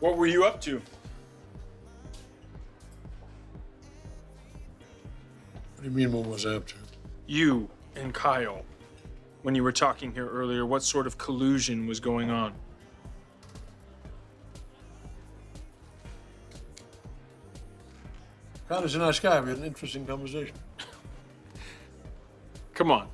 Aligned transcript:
What 0.00 0.16
were 0.16 0.26
you 0.26 0.44
up 0.44 0.60
to? 0.62 0.80
What 5.74 5.82
do 5.82 5.84
you 5.84 5.90
mean, 5.90 6.12
what 6.12 6.26
was 6.26 6.46
I 6.46 6.54
up 6.54 6.66
to? 6.68 6.74
You 7.26 7.68
and 7.96 8.14
Kyle. 8.14 8.64
When 9.42 9.54
you 9.54 9.62
were 9.62 9.72
talking 9.72 10.12
here 10.12 10.28
earlier, 10.28 10.66
what 10.66 10.82
sort 10.82 11.06
of 11.06 11.18
collusion 11.18 11.86
was 11.86 12.00
going 12.00 12.30
on? 12.30 12.52
Kyle's 18.68 18.94
a 18.94 18.98
nice 18.98 19.18
guy. 19.18 19.40
We 19.40 19.48
had 19.48 19.58
an 19.58 19.64
interesting 19.64 20.06
conversation. 20.06 20.54
Come 22.74 22.90
on. 22.90 23.08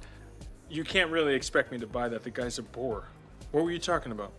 You 0.69 0.85
can't 0.85 1.11
really 1.11 1.35
expect 1.35 1.71
me 1.71 1.79
to 1.79 1.87
buy 1.87 2.09
that. 2.09 2.25
The 2.25 2.31
guy's 2.31 2.59
a 2.59 2.63
bore. 2.63 3.05
What 3.53 3.65
were 3.65 3.71
you 3.71 3.79
talking 3.79 4.11
about? 4.11 4.33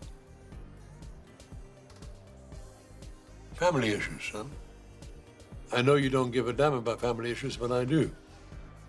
Family 3.66 3.90
issues, 3.90 4.22
son. 4.32 4.52
I 5.74 5.82
know 5.82 5.96
you 5.96 6.12
don't 6.12 6.30
give 6.30 6.48
a 6.48 6.54
damn 6.54 6.76
about 6.76 7.02
family 7.02 7.32
issues, 7.32 7.58
but 7.58 7.72
I 7.72 7.84
do. 7.84 8.12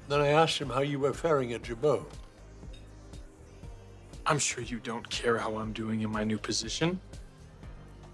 Then 0.07 0.21
I 0.21 0.29
asked 0.29 0.59
him 0.59 0.69
how 0.69 0.83
you 0.83 0.99
were 0.99 1.15
faring 1.15 1.55
at 1.55 1.62
Jabot. 1.62 2.05
I'm 4.27 4.39
sure 4.39 4.62
you 4.62 4.79
don't 4.79 5.09
care 5.09 5.39
how 5.39 5.57
I'm 5.57 5.73
doing 5.73 6.02
in 6.02 6.11
my 6.11 6.25
new 6.25 6.37
position. 6.37 7.01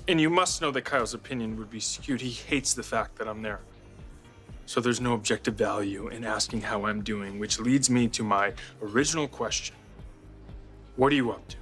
And 0.07 0.21
you 0.21 0.31
must 0.31 0.63
know 0.63 0.71
that 0.71 0.83
Kyle's 0.83 1.15
opinion 1.15 1.57
would 1.59 1.69
be 1.69 1.81
skewed. 1.81 2.21
He 2.21 2.31
hates 2.31 2.75
the 2.75 2.85
fact 2.85 3.19
that 3.19 3.27
I'm 3.27 3.43
there. 3.43 3.63
So 4.67 4.81
there's 4.81 5.01
no 5.01 5.15
objective 5.15 5.55
value 5.55 6.07
in 6.07 6.23
asking 6.23 6.61
how 6.61 6.87
I'm 6.87 7.03
doing, 7.03 7.41
which 7.41 7.59
leads 7.59 7.91
me 7.91 8.07
to 8.11 8.23
my 8.23 8.53
original 8.81 9.27
question 9.27 9.75
What 10.95 11.11
are 11.11 11.17
you 11.17 11.33
up 11.33 11.49
to? 11.49 11.57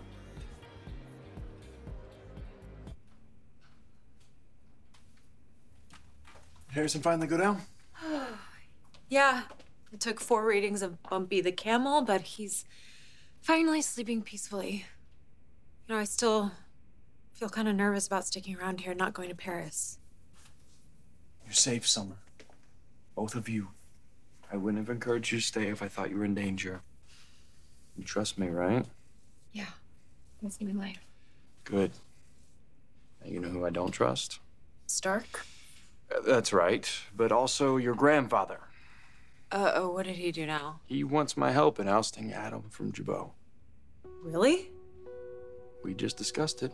Harrison 6.72 7.02
finally 7.02 7.26
go 7.26 7.36
down? 7.36 7.62
Yeah, 9.08 9.42
it 9.92 9.98
took 9.98 10.20
four 10.20 10.46
readings 10.46 10.82
of 10.82 11.02
Bumpy 11.02 11.40
the 11.40 11.50
camel, 11.50 12.00
but 12.02 12.20
he's 12.20 12.64
finally 13.40 13.82
sleeping 13.82 14.22
peacefully. 14.22 14.86
You 15.88 15.94
know, 15.94 16.00
I 16.00 16.04
still 16.04 16.52
feel 17.32 17.48
kind 17.48 17.66
of 17.66 17.74
nervous 17.74 18.06
about 18.06 18.24
sticking 18.24 18.56
around 18.56 18.82
here 18.82 18.92
and 18.92 18.98
not 18.98 19.12
going 19.12 19.28
to 19.28 19.34
Paris. 19.34 19.98
You're 21.44 21.54
safe, 21.54 21.88
Summer. 21.88 22.18
Both 23.16 23.34
of 23.34 23.48
you. 23.48 23.70
I 24.52 24.56
wouldn't 24.56 24.86
have 24.86 24.94
encouraged 24.94 25.32
you 25.32 25.40
to 25.40 25.44
stay 25.44 25.66
if 25.66 25.82
I 25.82 25.88
thought 25.88 26.10
you 26.10 26.16
were 26.16 26.24
in 26.24 26.36
danger. 26.36 26.82
You 27.96 28.04
trust 28.04 28.38
me, 28.38 28.46
right? 28.46 28.86
Yeah, 29.52 29.66
that's 30.40 30.60
my 30.60 30.70
life. 30.70 31.00
Good. 31.64 31.90
Now 33.20 33.30
you 33.30 33.40
know 33.40 33.48
who 33.48 33.66
I 33.66 33.70
don't 33.70 33.90
trust? 33.90 34.38
Stark? 34.86 35.44
That's 36.26 36.52
right, 36.52 36.88
but 37.16 37.32
also 37.32 37.76
your 37.76 37.94
grandfather. 37.94 38.60
Uh 39.52 39.72
oh, 39.74 39.90
what 39.90 40.06
did 40.06 40.16
he 40.16 40.30
do 40.30 40.46
now? 40.46 40.80
He 40.86 41.02
wants 41.02 41.36
my 41.36 41.50
help 41.50 41.80
in 41.80 41.88
ousting 41.88 42.32
Adam 42.32 42.70
from 42.70 42.92
Jabot. 42.92 43.30
Really? 44.22 44.70
We 45.82 45.94
just 45.94 46.16
discussed 46.16 46.62
it. 46.62 46.72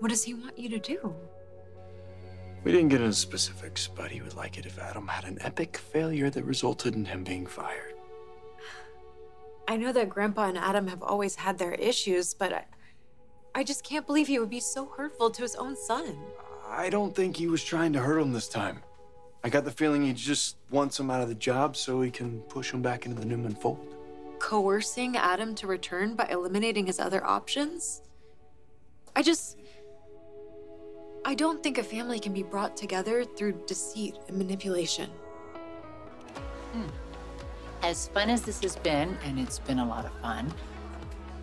What 0.00 0.08
does 0.08 0.24
he 0.24 0.34
want 0.34 0.58
you 0.58 0.68
to 0.70 0.78
do? 0.78 1.14
We 2.64 2.70
didn't 2.70 2.88
get 2.88 3.00
into 3.00 3.14
specifics, 3.14 3.88
but 3.88 4.10
he 4.10 4.20
would 4.20 4.34
like 4.34 4.58
it 4.58 4.66
if 4.66 4.78
Adam 4.78 5.08
had 5.08 5.24
an 5.24 5.38
epic 5.40 5.76
failure 5.76 6.30
that 6.30 6.44
resulted 6.44 6.94
in 6.94 7.04
him 7.04 7.24
being 7.24 7.46
fired. 7.46 7.94
I 9.66 9.76
know 9.76 9.92
that 9.92 10.08
Grandpa 10.08 10.48
and 10.48 10.58
Adam 10.58 10.88
have 10.88 11.02
always 11.02 11.36
had 11.36 11.58
their 11.58 11.72
issues, 11.72 12.34
but 12.34 12.52
I, 12.52 12.64
I 13.54 13.64
just 13.64 13.84
can't 13.84 14.06
believe 14.06 14.26
he 14.26 14.38
would 14.38 14.50
be 14.50 14.60
so 14.60 14.86
hurtful 14.86 15.30
to 15.30 15.42
his 15.42 15.54
own 15.54 15.76
son. 15.76 16.18
I 16.74 16.88
don't 16.88 17.14
think 17.14 17.36
he 17.36 17.48
was 17.48 17.62
trying 17.62 17.92
to 17.92 18.00
hurt 18.00 18.18
him 18.18 18.32
this 18.32 18.48
time. 18.48 18.82
I 19.44 19.50
got 19.50 19.66
the 19.66 19.70
feeling 19.70 20.04
he 20.04 20.14
just 20.14 20.56
wants 20.70 20.98
him 20.98 21.10
out 21.10 21.20
of 21.20 21.28
the 21.28 21.34
job 21.34 21.76
so 21.76 22.00
he 22.00 22.10
can 22.10 22.40
push 22.42 22.72
him 22.72 22.80
back 22.80 23.04
into 23.04 23.20
the 23.20 23.26
Newman 23.26 23.54
fold. 23.54 23.94
Coercing 24.38 25.16
Adam 25.18 25.54
to 25.56 25.66
return 25.66 26.14
by 26.14 26.26
eliminating 26.30 26.86
his 26.86 26.98
other 26.98 27.22
options? 27.24 28.00
I 29.14 29.22
just. 29.22 29.58
I 31.26 31.34
don't 31.34 31.62
think 31.62 31.76
a 31.76 31.84
family 31.84 32.18
can 32.18 32.32
be 32.32 32.42
brought 32.42 32.74
together 32.74 33.22
through 33.22 33.62
deceit 33.66 34.14
and 34.28 34.38
manipulation. 34.38 35.10
Hmm. 36.72 36.88
As 37.82 38.08
fun 38.08 38.30
as 38.30 38.40
this 38.40 38.62
has 38.62 38.76
been, 38.76 39.18
and 39.24 39.38
it's 39.38 39.58
been 39.58 39.78
a 39.78 39.86
lot 39.86 40.06
of 40.06 40.12
fun, 40.22 40.50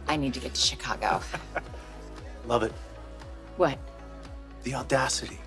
I 0.07 0.17
need 0.17 0.33
to 0.33 0.39
get 0.39 0.55
to 0.55 0.61
Chicago. 0.61 1.21
Love 2.47 2.63
it. 2.63 2.73
what? 3.57 3.77
The 4.69 4.75
audacity. 4.75 5.39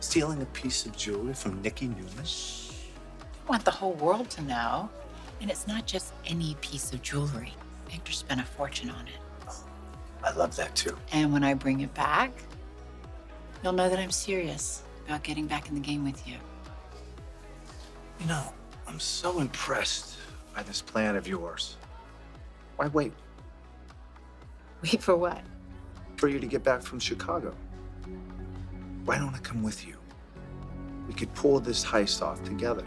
Stealing 0.00 0.40
a 0.40 0.46
piece 0.46 0.86
of 0.86 0.96
jewelry 0.96 1.34
from 1.34 1.60
Nikki 1.60 1.86
Newman. 1.86 2.24
I 2.24 3.46
want 3.46 3.62
the 3.62 3.70
whole 3.70 3.92
world 3.92 4.30
to 4.30 4.42
know. 4.42 4.88
And 5.42 5.50
it's 5.50 5.66
not 5.66 5.86
just 5.86 6.14
any 6.24 6.56
piece 6.62 6.94
of 6.94 7.02
jewelry. 7.02 7.52
Victor 7.90 8.12
spent 8.12 8.40
a 8.40 8.44
fortune 8.44 8.88
on 8.88 9.06
it. 9.06 9.20
Oh, 9.50 9.64
I 10.24 10.32
love 10.32 10.56
that 10.56 10.74
too. 10.74 10.96
And 11.12 11.30
when 11.30 11.44
I 11.44 11.52
bring 11.52 11.80
it 11.80 11.92
back, 11.92 12.30
you'll 13.62 13.74
know 13.74 13.90
that 13.90 13.98
I'm 13.98 14.10
serious 14.10 14.82
about 15.04 15.22
getting 15.22 15.46
back 15.46 15.68
in 15.68 15.74
the 15.74 15.82
game 15.82 16.02
with 16.02 16.26
you. 16.26 16.36
You 18.18 18.28
know, 18.28 18.54
I'm 18.86 18.98
so 18.98 19.40
impressed 19.40 20.16
by 20.56 20.62
this 20.62 20.80
plan 20.80 21.16
of 21.16 21.28
yours. 21.28 21.76
Why 22.76 22.86
wait 22.86 23.12
Wait 24.80 25.02
for 25.02 25.16
what? 25.16 25.42
for 26.16 26.28
you 26.28 26.40
to 26.40 26.46
get 26.46 26.64
back 26.64 26.80
from 26.80 26.98
Chicago? 26.98 27.54
Why 29.08 29.16
don't 29.16 29.34
I 29.34 29.38
come 29.38 29.62
with 29.62 29.86
you? 29.86 29.96
We 31.06 31.14
could 31.14 31.32
pull 31.32 31.60
this 31.60 31.82
heist 31.82 32.20
off 32.20 32.44
together. 32.44 32.84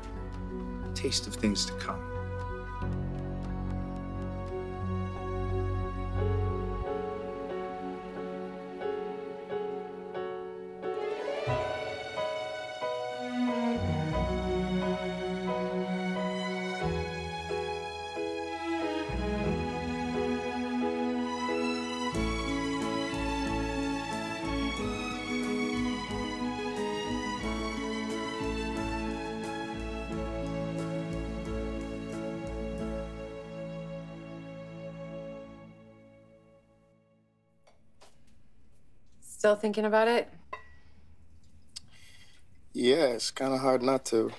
A 0.87 0.93
taste 0.93 1.25
of 1.25 1.33
things 1.33 1.65
to 1.65 1.73
come. 1.77 1.99
Still 39.41 39.55
thinking 39.55 39.85
about 39.85 40.07
it? 40.07 40.29
Yeah, 42.73 43.05
it's 43.05 43.31
kind 43.31 43.55
of 43.55 43.59
hard 43.59 43.81
not 43.81 44.05
to. 44.05 44.29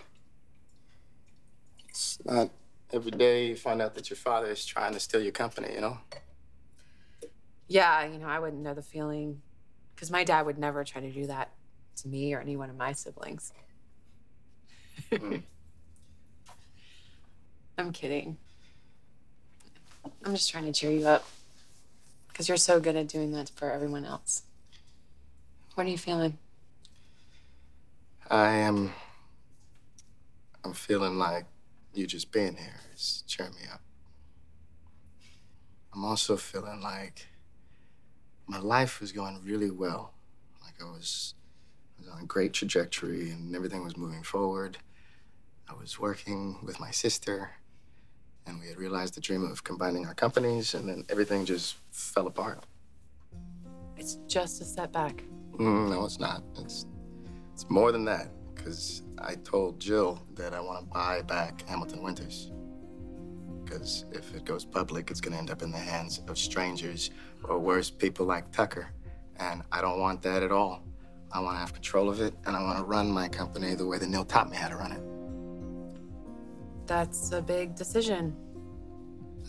It's 1.88 2.20
not 2.24 2.50
every 2.92 3.10
day 3.10 3.48
you 3.48 3.56
find 3.56 3.82
out 3.82 3.96
that 3.96 4.10
your 4.10 4.16
father 4.16 4.46
is 4.46 4.64
trying 4.64 4.92
to 4.92 5.00
steal 5.00 5.20
your 5.20 5.32
company, 5.32 5.74
you 5.74 5.80
know? 5.80 5.98
Yeah, 7.66 8.04
you 8.04 8.16
know, 8.16 8.28
I 8.28 8.38
wouldn't 8.38 8.62
know 8.62 8.74
the 8.74 8.82
feeling. 8.82 9.42
Because 9.92 10.12
my 10.12 10.22
dad 10.22 10.46
would 10.46 10.56
never 10.56 10.84
try 10.84 11.00
to 11.00 11.10
do 11.10 11.26
that 11.26 11.50
to 11.96 12.06
me 12.06 12.32
or 12.32 12.40
any 12.40 12.56
one 12.56 12.70
of 12.70 12.76
my 12.76 12.92
siblings. 12.92 13.52
Hmm. 15.12 15.38
I'm 17.76 17.90
kidding. 17.90 18.36
I'm 20.24 20.34
just 20.36 20.48
trying 20.48 20.66
to 20.66 20.72
cheer 20.72 20.92
you 20.92 21.08
up. 21.08 21.26
Because 22.28 22.46
you're 22.46 22.56
so 22.56 22.78
good 22.78 22.94
at 22.94 23.08
doing 23.08 23.32
that 23.32 23.50
for 23.56 23.68
everyone 23.68 24.04
else. 24.04 24.44
What 25.74 25.86
are 25.86 25.90
you 25.90 25.98
feeling? 25.98 26.36
I 28.30 28.48
am. 28.50 28.92
I'm 30.64 30.74
feeling 30.74 31.18
like 31.18 31.46
you 31.94 32.06
just 32.06 32.30
being 32.30 32.56
here 32.56 32.80
is 32.94 33.24
cheering 33.26 33.54
me 33.54 33.62
up. 33.72 33.80
I'm 35.94 36.04
also 36.04 36.36
feeling 36.36 36.80
like 36.82 37.26
my 38.46 38.58
life 38.58 39.00
was 39.00 39.12
going 39.12 39.40
really 39.44 39.70
well. 39.70 40.12
Like 40.62 40.74
I 40.80 40.84
was, 40.84 41.34
I 41.98 42.02
was 42.02 42.08
on 42.10 42.22
a 42.22 42.26
great 42.26 42.52
trajectory 42.52 43.30
and 43.30 43.56
everything 43.56 43.82
was 43.82 43.96
moving 43.96 44.22
forward. 44.22 44.78
I 45.68 45.74
was 45.74 45.98
working 45.98 46.58
with 46.62 46.80
my 46.80 46.90
sister, 46.90 47.50
and 48.46 48.60
we 48.60 48.68
had 48.68 48.76
realized 48.76 49.14
the 49.14 49.22
dream 49.22 49.42
of 49.42 49.64
combining 49.64 50.06
our 50.06 50.14
companies, 50.14 50.74
and 50.74 50.86
then 50.86 51.04
everything 51.08 51.46
just 51.46 51.76
fell 51.90 52.26
apart. 52.26 52.64
It's 53.96 54.18
just 54.26 54.60
a 54.60 54.64
setback. 54.64 55.24
Mm, 55.62 55.90
no, 55.90 56.04
it's 56.04 56.18
not. 56.18 56.42
It's 56.58 56.86
it's 57.52 57.68
more 57.70 57.92
than 57.92 58.04
that. 58.06 58.30
Because 58.54 59.02
I 59.18 59.36
told 59.36 59.80
Jill 59.80 60.20
that 60.34 60.54
I 60.54 60.60
want 60.60 60.80
to 60.80 60.86
buy 60.86 61.22
back 61.22 61.62
Hamilton 61.68 62.02
Winters. 62.02 62.50
Because 63.64 64.04
if 64.10 64.34
it 64.34 64.44
goes 64.44 64.64
public, 64.64 65.10
it's 65.10 65.20
going 65.20 65.32
to 65.32 65.38
end 65.38 65.50
up 65.50 65.62
in 65.62 65.70
the 65.70 65.78
hands 65.78 66.20
of 66.28 66.36
strangers, 66.36 67.10
or 67.44 67.58
worse, 67.58 67.90
people 67.90 68.26
like 68.26 68.50
Tucker. 68.50 68.88
And 69.36 69.62
I 69.70 69.80
don't 69.80 70.00
want 70.00 70.20
that 70.22 70.42
at 70.42 70.52
all. 70.52 70.82
I 71.32 71.40
want 71.40 71.54
to 71.54 71.60
have 71.60 71.72
control 71.72 72.10
of 72.10 72.20
it, 72.20 72.34
and 72.44 72.56
I 72.56 72.62
want 72.62 72.78
to 72.78 72.84
run 72.84 73.10
my 73.10 73.28
company 73.28 73.74
the 73.74 73.86
way 73.86 73.98
that 73.98 74.08
Neil 74.08 74.24
taught 74.24 74.50
me 74.50 74.56
how 74.56 74.68
to 74.68 74.76
run 74.76 74.92
it. 74.92 75.02
That's 76.86 77.32
a 77.32 77.40
big 77.40 77.74
decision. 77.74 78.36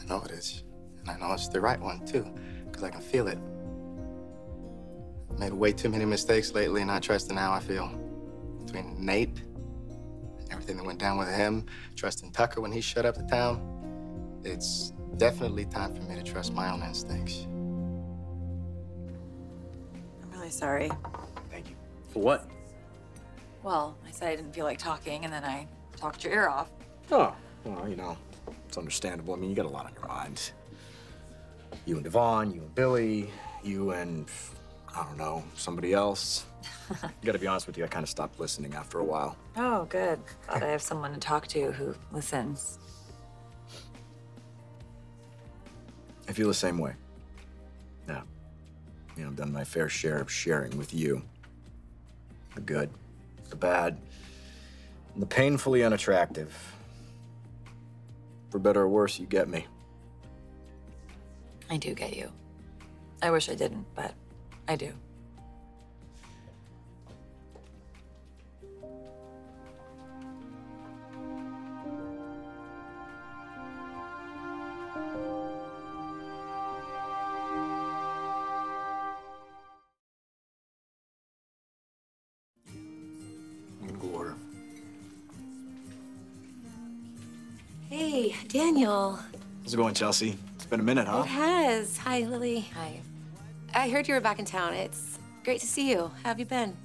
I 0.01 0.06
know 0.06 0.21
it 0.21 0.31
is. 0.31 0.63
And 1.01 1.10
I 1.10 1.18
know 1.18 1.33
it's 1.33 1.50
the 1.50 1.60
right 1.60 1.80
one, 1.80 2.06
too, 2.06 2.25
because 2.65 2.83
I 2.83 2.89
can 2.89 3.01
feel 3.01 3.27
it. 3.27 3.39
I've 5.33 5.39
made 5.39 5.53
way 5.53 5.74
too 5.74 5.89
many 5.89 6.06
mistakes 6.06 6.53
lately, 6.53 6.83
not 6.83 7.01
trusting 7.01 7.35
how 7.35 7.53
I 7.53 7.59
feel. 7.59 7.88
Between 8.65 9.03
Nate, 9.03 9.41
everything 10.51 10.77
that 10.77 10.85
went 10.85 11.00
down 11.00 11.18
with 11.18 11.30
him, 11.30 11.65
trusting 11.95 12.31
Tucker 12.33 12.62
when 12.62 12.71
he 12.71 12.81
shut 12.81 13.03
up 13.06 13.15
the 13.15 13.24
town, 13.24 14.41
it's 14.44 14.94
definitely 15.18 15.65
time 15.65 15.95
for 15.95 16.03
me 16.03 16.15
to 16.15 16.24
trust 16.24 16.53
my 16.53 16.71
own 16.71 16.83
instincts. 16.83 17.47
I'm 20.21 20.31
really 20.31 20.51
sorry. 20.51 20.91
Thank 21.50 21.71
you. 21.71 21.75
For 22.09 22.19
what? 22.19 22.47
Well, 23.63 23.97
I 24.07 24.12
said 24.12 24.29
I 24.29 24.36
didn't 24.36 24.53
feel 24.53 24.65
like 24.65 24.77
talking, 24.77 25.24
and 25.24 25.33
then 25.33 25.44
I 25.44 25.68
talked 25.95 26.24
your 26.24 26.33
ear 26.33 26.47
off. 26.47 26.69
Oh, 27.12 27.33
well, 27.63 27.89
you 27.89 27.95
know, 27.95 28.18
it's 28.68 28.77
understandable. 28.77 29.33
I 29.33 29.38
mean, 29.38 29.50
you 29.50 29.56
got 29.56 29.65
a 29.65 29.69
lot 29.69 29.88
on 29.88 29.94
your 29.94 30.07
mind. 30.07 30.51
You 31.86 31.95
and 31.95 32.03
Devon, 32.03 32.53
you 32.53 32.62
and 32.62 32.75
Billy, 32.75 33.31
you 33.63 33.91
and, 33.91 34.29
I 34.95 35.03
don't 35.03 35.17
know, 35.17 35.43
somebody 35.55 35.93
else. 35.93 36.45
you 36.89 37.09
gotta 37.23 37.39
be 37.39 37.47
honest 37.47 37.65
with 37.65 37.77
you, 37.77 37.83
I 37.83 37.87
kind 37.87 38.03
of 38.03 38.09
stopped 38.09 38.39
listening 38.39 38.75
after 38.75 38.99
a 38.99 39.03
while. 39.03 39.37
Oh, 39.55 39.85
good. 39.85 40.19
Glad 40.47 40.63
I 40.63 40.67
have 40.67 40.81
someone 40.81 41.13
to 41.13 41.19
talk 41.19 41.47
to 41.47 41.71
who 41.71 41.95
listens. 42.11 42.77
I 46.27 46.31
feel 46.33 46.47
the 46.47 46.53
same 46.53 46.77
way. 46.77 46.93
Yeah. 48.07 48.21
You 49.17 49.23
know, 49.23 49.29
I've 49.29 49.35
done 49.35 49.51
my 49.51 49.63
fair 49.63 49.89
share 49.89 50.19
of 50.19 50.31
sharing 50.31 50.77
with 50.77 50.93
you. 50.93 51.23
The 52.55 52.61
good, 52.61 52.89
the 53.49 53.55
bad, 53.55 53.97
and 55.13 55.21
the 55.21 55.27
painfully 55.27 55.83
unattractive. 55.83 56.55
For 58.51 58.59
better 58.59 58.81
or 58.81 58.87
worse, 58.87 59.19
you 59.19 59.25
get 59.25 59.47
me. 59.47 59.65
I 61.69 61.77
do 61.77 61.95
get 61.95 62.15
you. 62.15 62.31
I 63.21 63.31
wish 63.31 63.49
I 63.49 63.55
didn't, 63.55 63.85
but 63.95 64.13
I 64.68 64.75
do. 64.75 64.92
I'm 83.81 83.88
gonna 83.88 84.00
go 84.00 84.07
order. 84.18 84.36
Hey, 87.89 88.36
Daniel. 88.48 89.19
How's 89.62 89.74
it 89.74 89.77
going, 89.77 89.94
Chelsea? 89.94 90.38
It's 90.56 90.65
been 90.65 90.80
a 90.80 90.83
minute, 90.83 91.07
huh? 91.07 91.24
It 91.25 91.27
has. 91.27 91.98
Hi, 91.98 92.21
Lily. 92.21 92.62
Hi. 92.74 93.01
I 93.75 93.89
heard 93.89 94.07
you 94.07 94.13
were 94.13 94.21
back 94.21 94.37
in 94.37 94.45
town. 94.45 94.73
It's 94.73 95.17
great 95.43 95.59
to 95.61 95.65
see 95.65 95.89
you. 95.89 96.11
How 96.21 96.29
have 96.29 96.39
you 96.39 96.45
been? 96.45 96.77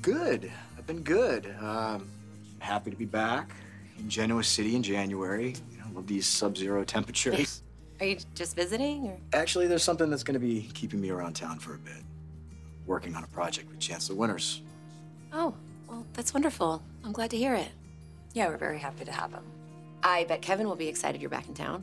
Good. 0.00 0.52
I've 0.76 0.86
been 0.86 1.02
good. 1.02 1.52
Um, 1.60 2.08
happy 2.60 2.92
to 2.92 2.96
be 2.96 3.06
back 3.06 3.50
in 3.98 4.08
Genoa 4.08 4.44
City 4.44 4.76
in 4.76 4.82
January. 4.82 5.56
You 5.72 5.78
know, 5.78 5.84
love 5.94 6.06
these 6.06 6.26
sub-zero 6.26 6.84
temperatures. 6.84 7.62
Are 8.00 8.06
you 8.06 8.18
just 8.36 8.54
visiting 8.54 9.08
or? 9.08 9.18
Actually, 9.32 9.66
there's 9.66 9.82
something 9.82 10.08
that's 10.08 10.22
going 10.22 10.40
to 10.40 10.46
be 10.46 10.70
keeping 10.74 11.00
me 11.00 11.10
around 11.10 11.32
town 11.32 11.58
for 11.58 11.74
a 11.74 11.78
bit. 11.78 12.04
Working 12.86 13.16
on 13.16 13.24
a 13.24 13.28
project 13.28 13.68
with 13.68 13.80
Chancellor 13.80 14.14
Winters. 14.14 14.62
Oh, 15.32 15.52
well, 15.88 16.06
that's 16.12 16.32
wonderful. 16.32 16.80
I'm 17.04 17.10
glad 17.10 17.30
to 17.30 17.36
hear 17.36 17.54
it. 17.54 17.68
Yeah, 18.32 18.46
we're 18.46 18.58
very 18.58 18.78
happy 18.78 19.04
to 19.04 19.12
have 19.12 19.32
him. 19.32 19.42
I 20.04 20.22
bet 20.24 20.40
Kevin 20.40 20.68
will 20.68 20.76
be 20.76 20.86
excited 20.86 21.20
you're 21.20 21.30
back 21.30 21.48
in 21.48 21.54
town. 21.54 21.82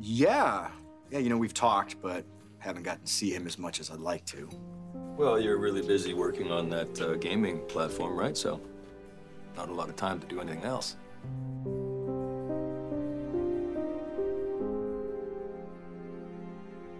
Yeah. 0.00 0.70
Yeah, 1.10 1.18
you 1.18 1.28
know, 1.28 1.36
we've 1.36 1.52
talked, 1.52 2.00
but 2.00 2.24
haven't 2.64 2.82
gotten 2.82 3.04
to 3.04 3.12
see 3.12 3.30
him 3.30 3.46
as 3.46 3.58
much 3.58 3.78
as 3.78 3.90
I'd 3.90 4.00
like 4.00 4.24
to. 4.26 4.48
Well, 5.18 5.38
you're 5.38 5.58
really 5.58 5.86
busy 5.86 6.14
working 6.14 6.50
on 6.50 6.70
that 6.70 6.98
uh, 6.98 7.14
gaming 7.16 7.60
platform, 7.66 8.16
right? 8.16 8.34
So, 8.34 8.58
not 9.54 9.68
a 9.68 9.72
lot 9.72 9.90
of 9.90 9.96
time 9.96 10.18
to 10.20 10.26
do 10.26 10.40
anything 10.40 10.64
else. 10.64 10.96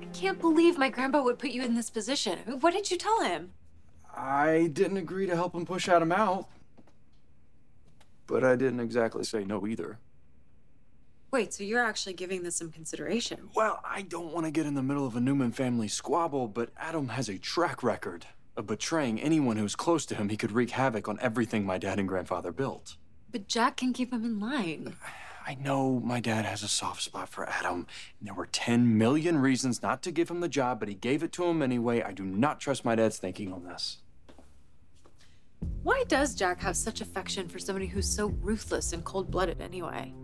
I 0.03 0.07
can't 0.13 0.39
believe 0.39 0.77
my 0.77 0.91
grandpa 0.91 1.23
would 1.23 1.39
put 1.39 1.51
you 1.51 1.63
in 1.65 1.75
this 1.75 1.89
position. 1.89 2.39
I 2.47 2.51
mean, 2.51 2.61
what 2.61 2.75
did 2.75 2.91
you 2.91 2.99
tell 2.99 3.23
him? 3.23 3.53
I 4.15 4.69
didn't 4.73 4.99
agree 4.99 5.27
to 5.27 5.35
help 5.35 5.55
him 5.55 5.65
push 5.65 5.89
Adam 5.89 6.13
out. 6.13 6.47
But 8.27 8.45
I 8.45 8.55
didn't 8.55 8.81
exactly 8.81 9.25
say 9.25 9.45
no 9.45 9.67
either. 9.67 9.99
Wait, 11.35 11.53
so 11.53 11.65
you're 11.65 11.85
actually 11.85 12.13
giving 12.13 12.45
this 12.45 12.55
some 12.55 12.71
consideration? 12.71 13.51
Well, 13.57 13.81
I 13.85 14.03
don't 14.03 14.33
want 14.33 14.47
to 14.47 14.53
get 14.53 14.67
in 14.67 14.75
the 14.75 14.85
middle 14.85 15.05
of 15.05 15.17
a 15.17 15.21
Newman 15.21 15.51
family 15.51 15.89
squabble, 15.89 16.47
but 16.47 16.71
Adam 16.79 17.09
has 17.09 17.29
a 17.29 17.39
track 17.39 17.83
record 17.83 18.25
of 18.57 18.69
betraying 18.69 19.21
anyone 19.21 19.57
who's 19.57 19.75
close 19.75 20.07
to 20.07 20.15
him. 20.15 20.29
He 20.29 20.37
could 20.37 20.53
wreak 20.53 20.71
havoc 20.71 21.09
on 21.09 21.19
everything 21.21 21.67
my 21.67 21.77
dad 21.77 21.99
and 21.99 22.07
grandfather 22.07 22.53
built. 22.53 22.99
But 23.33 23.49
Jack 23.49 23.79
can 23.79 23.93
keep 23.93 24.13
him 24.13 24.25
in 24.25 24.39
line. 24.39 24.95
I 25.45 25.57
know 25.57 25.99
my 25.99 26.21
dad 26.21 26.45
has 26.45 26.63
a 26.63 26.69
soft 26.69 27.03
spot 27.03 27.29
for 27.29 27.49
Adam, 27.49 27.89
and 28.21 28.29
there 28.29 28.35
were 28.35 28.47
10 28.47 28.97
million 28.97 29.37
reasons 29.39 29.83
not 29.83 30.05
to 30.05 30.13
give 30.13 30.31
him 30.31 30.39
the 30.39 30.49
job, 30.49 30.79
but 30.79 30.89
he 30.89 30.95
gave 30.95 31.25
it 31.25 31.33
to 31.33 31.45
him 31.47 31.63
anyway. 31.63 32.01
I 32.01 32.13
do 32.13 32.23
not 32.23 32.61
trust 32.61 32.85
my 32.85 32.95
dad's 32.95 33.19
thinking 33.19 33.53
on 33.53 33.65
this. 33.65 33.99
Why 35.83 36.05
does 36.07 36.37
Jack 36.37 36.61
have 36.61 36.77
such 36.77 37.01
affection 37.01 37.49
for 37.49 37.59
somebody 37.59 37.87
who's 37.87 38.09
so 38.09 38.29
ruthless 38.41 38.93
and 38.93 39.03
cold 39.03 39.33
blooded 39.33 39.61
anyway? 39.61 40.15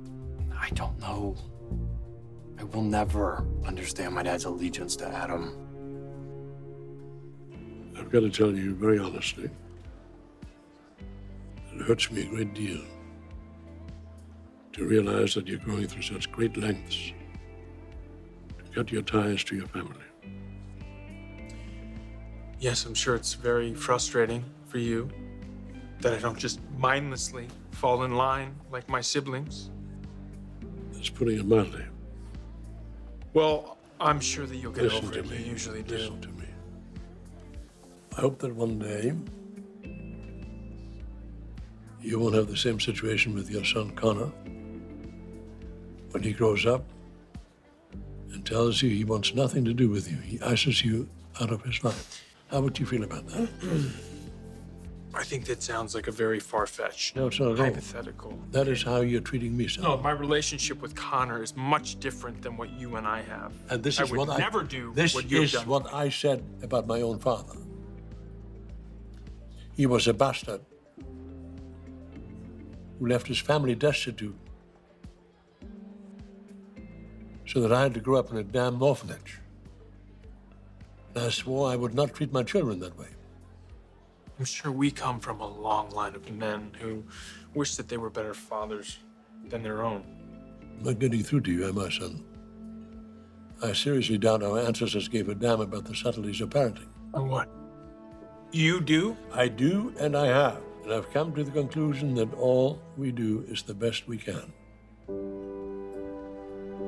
I 0.61 0.69
don't 0.71 0.99
know. 1.01 1.37
I 2.59 2.65
will 2.65 2.83
never 2.83 3.47
understand 3.65 4.15
my 4.15 4.23
dad's 4.23 4.45
allegiance 4.45 4.95
to 4.97 5.09
Adam. 5.09 5.57
I've 7.99 8.11
got 8.11 8.21
to 8.21 8.31
tell 8.31 8.53
you 8.55 8.75
very 8.75 8.99
honestly, 8.99 9.49
it 11.73 11.83
hurts 11.87 12.11
me 12.11 12.23
a 12.23 12.27
great 12.27 12.53
deal 12.55 12.83
to 14.75 14.85
realize 14.85 15.35
that 15.35 15.49
you're 15.49 15.59
going 15.59 15.87
through 15.87 16.03
such 16.03 16.31
great 16.31 16.57
lengths 16.57 17.13
to 18.59 18.71
cut 18.75 18.93
your 18.93 19.03
ties 19.03 19.43
to 19.45 19.57
your 19.57 19.67
family. 19.69 20.05
Yes, 22.59 22.85
I'm 22.85 22.95
sure 22.95 23.15
it's 23.15 23.33
very 23.33 23.73
frustrating 23.73 24.45
for 24.67 24.79
you 24.79 25.09
that 26.01 26.13
I 26.13 26.19
don't 26.19 26.39
just 26.39 26.61
mindlessly 26.77 27.49
fall 27.71 28.05
in 28.05 28.15
line 28.15 28.55
like 28.71 28.89
my 28.89 29.01
siblings. 29.01 29.71
That's 31.01 31.09
putting 31.09 31.39
it 31.39 31.47
mildly. 31.47 31.83
Well, 33.33 33.79
I'm 33.99 34.21
sure 34.21 34.45
that 34.45 34.55
you'll 34.55 34.73
get 34.73 34.85
Listen 34.85 34.99
over 34.99 35.15
to 35.15 35.21
it. 35.21 35.31
me. 35.31 35.39
You 35.39 35.53
usually 35.53 35.83
do. 35.83 35.97
Listen 35.97 36.21
to 36.21 36.29
me. 36.29 36.45
I 38.19 38.21
hope 38.21 38.39
that 38.41 38.55
one 38.55 38.79
day 38.79 39.15
you 42.03 42.19
won't 42.19 42.35
have 42.35 42.49
the 42.49 42.57
same 42.57 42.79
situation 42.79 43.35
with 43.35 43.51
your 43.51 43.65
son 43.65 43.93
Connor 43.93 44.31
when 46.11 46.23
he 46.23 46.33
grows 46.33 46.67
up 46.67 46.85
and 48.35 48.45
tells 48.45 48.83
you 48.83 48.91
he 48.91 49.05
wants 49.05 49.35
nothing 49.35 49.65
to 49.65 49.73
do 49.73 49.89
with 49.89 50.11
you. 50.11 50.19
He 50.19 50.39
ices 50.43 50.85
you 50.85 51.09
out 51.41 51.51
of 51.51 51.63
his 51.63 51.83
life. 51.83 52.23
How 52.51 52.61
would 52.61 52.79
you 52.79 52.85
feel 52.85 53.05
about 53.05 53.27
that? 53.29 53.49
I 55.13 55.25
think 55.25 55.45
that 55.47 55.61
sounds 55.63 55.95
like 55.95 56.07
a 56.07 56.13
very 56.13 56.39
far-fetched 56.39 57.17
No, 57.17 57.27
it's 57.27 57.41
not 57.41 57.53
at 57.53 57.59
all. 57.59 57.65
hypothetical. 57.65 58.39
That 58.53 58.69
is 58.69 58.83
how 58.83 59.01
you're 59.01 59.21
treating 59.21 59.57
me, 59.57 59.67
son. 59.67 59.83
No, 59.83 59.97
my 59.97 60.13
relationship 60.13 60.81
with 60.81 60.95
Connor 60.95 61.43
is 61.43 61.57
much 61.57 61.99
different 61.99 62.41
than 62.43 62.57
what 62.57 62.71
you 62.71 62.95
and 62.97 63.07
I 63.07 63.23
have. 63.23 63.53
And 63.71 63.83
this 63.83 63.99
I 63.99 64.05
is 64.05 64.11
would 64.11 64.19
what 64.19 64.29
I 64.29 64.33
would 64.35 64.39
never 64.41 64.63
do 64.63 64.93
This 64.95 65.15
what 65.15 65.29
you've 65.29 65.45
is 65.45 65.53
done. 65.53 65.67
what 65.67 65.93
I 65.93 66.11
said 66.11 66.45
about 66.63 66.87
my 66.87 67.01
own 67.01 67.19
father. 67.19 67.55
He 69.75 69.87
was 69.87 70.07
a 70.07 70.15
bastard 70.15 70.61
who 72.99 73.07
left 73.07 73.27
his 73.27 73.39
family 73.39 73.75
destitute, 73.75 74.37
so 77.47 77.61
that 77.63 77.73
I 77.73 77.83
had 77.83 77.95
to 77.95 78.01
grow 78.01 78.19
up 78.19 78.31
in 78.31 78.37
a 78.37 78.45
damn 78.45 78.81
orphanage. 78.81 79.41
And 81.15 81.25
I 81.25 81.31
swore 81.31 81.69
I 81.73 81.77
would 81.77 81.95
not 81.95 82.15
treat 82.15 82.33
my 82.33 82.43
children 82.45 82.79
that 82.81 82.97
way. 82.97 83.09
I'm 84.41 84.47
sure 84.47 84.73
we 84.73 84.91
come 84.91 85.21
from 85.21 85.41
a 85.43 85.47
long 85.47 85.91
line 85.91 86.15
of 86.15 86.31
men 86.33 86.71
who 86.81 87.05
wish 87.53 87.77
that 87.77 87.89
they 87.89 87.99
were 87.99 88.09
better 88.09 88.33
fathers 88.33 88.97
than 89.51 89.63
their 89.63 89.83
own. 89.83 90.03
I'm 90.79 90.83
not 90.83 90.99
getting 90.99 91.23
through 91.23 91.43
to 91.43 91.53
you, 91.53 91.69
I, 91.69 91.91
son? 91.91 92.25
I 93.63 93.75
seriously 93.75 94.17
doubt 94.17 94.43
our 94.43 94.59
ancestors 94.59 95.09
gave 95.09 95.29
a 95.29 95.35
damn 95.35 95.61
about 95.61 95.85
the 95.85 95.95
subtleties 95.95 96.41
of 96.41 96.49
parenting. 96.49 96.89
What? 97.13 97.51
You 98.51 98.81
do? 98.81 99.15
I 99.31 99.49
do, 99.49 99.93
and 100.01 100.17
I 100.17 100.29
have. 100.29 100.63
And 100.85 100.95
I've 100.95 101.11
come 101.13 101.35
to 101.35 101.45
the 101.45 101.51
conclusion 101.51 102.15
that 102.15 102.33
all 102.33 102.81
we 102.97 103.13
do 103.13 103.45
is 103.47 103.63
the 103.63 103.75
best 103.75 104.09
we 104.09 104.17
can. 104.17 104.55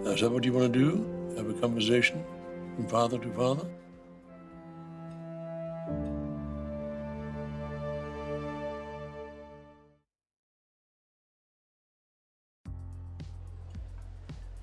Now, 0.04 0.12
is 0.12 0.22
that 0.22 0.32
what 0.32 0.42
you 0.44 0.54
want 0.54 0.72
to 0.72 0.78
do? 0.78 1.36
Have 1.36 1.50
a 1.50 1.60
conversation 1.60 2.24
from 2.76 2.88
father 2.88 3.18
to 3.18 3.30
father? 3.34 3.68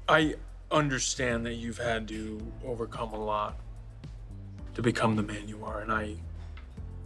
I 0.09 0.33
understand 0.71 1.45
that 1.45 1.53
you've 1.53 1.77
had 1.77 2.07
to 2.07 2.41
overcome 2.65 3.13
a 3.13 3.23
lot 3.23 3.59
to 4.73 4.81
become 4.81 5.15
the 5.15 5.21
man 5.21 5.47
you 5.47 5.63
are, 5.63 5.81
and 5.81 5.91
I 5.91 6.15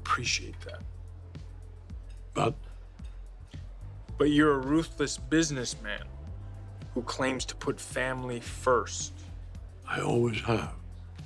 appreciate 0.02 0.56
that. 0.62 0.80
But 2.34 2.56
But 4.18 4.30
you're 4.30 4.54
a 4.54 4.58
ruthless 4.58 5.18
businessman 5.18 6.06
who 6.94 7.02
claims 7.02 7.44
to 7.46 7.56
put 7.56 7.78
family 7.78 8.40
first. 8.40 9.12
I 9.86 10.00
always 10.00 10.40
have, 10.40 10.74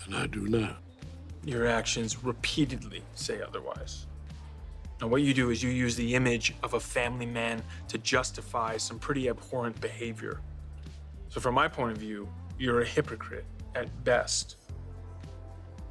and 0.06 0.16
I 0.16 0.26
do 0.26 0.48
now. 0.48 0.78
Your 1.46 1.68
actions 1.68 2.24
repeatedly 2.24 3.04
say 3.14 3.40
otherwise. 3.40 4.08
Now, 5.00 5.10
what 5.10 5.22
you 5.22 5.36
do 5.36 5.52
is 5.52 5.62
you 5.62 5.70
use 5.70 5.96
the 5.96 6.16
image 6.16 6.56
of 6.64 6.74
a 6.74 6.80
family 6.80 7.28
man 7.28 7.62
to 7.90 8.00
justify 8.00 8.78
some 8.78 8.98
pretty 8.98 9.30
abhorrent 9.30 9.80
behavior. 9.80 10.42
So, 11.30 11.40
from 11.42 11.56
my 11.56 11.68
point 11.68 11.92
of 11.92 11.98
view, 11.98 12.28
you're 12.58 12.82
a 12.82 12.86
hypocrite 12.86 13.46
at 13.76 14.04
best. 14.04 14.56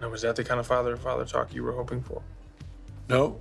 Now, 0.01 0.09
was 0.09 0.23
that 0.23 0.37
the 0.37 0.45
kind 0.45 0.61
of 0.61 0.67
father 0.67 0.97
father 0.97 1.25
talk 1.25 1.55
you 1.55 1.63
were 1.63 1.73
hoping 1.73 2.03
for? 2.03 2.23
No. 3.09 3.41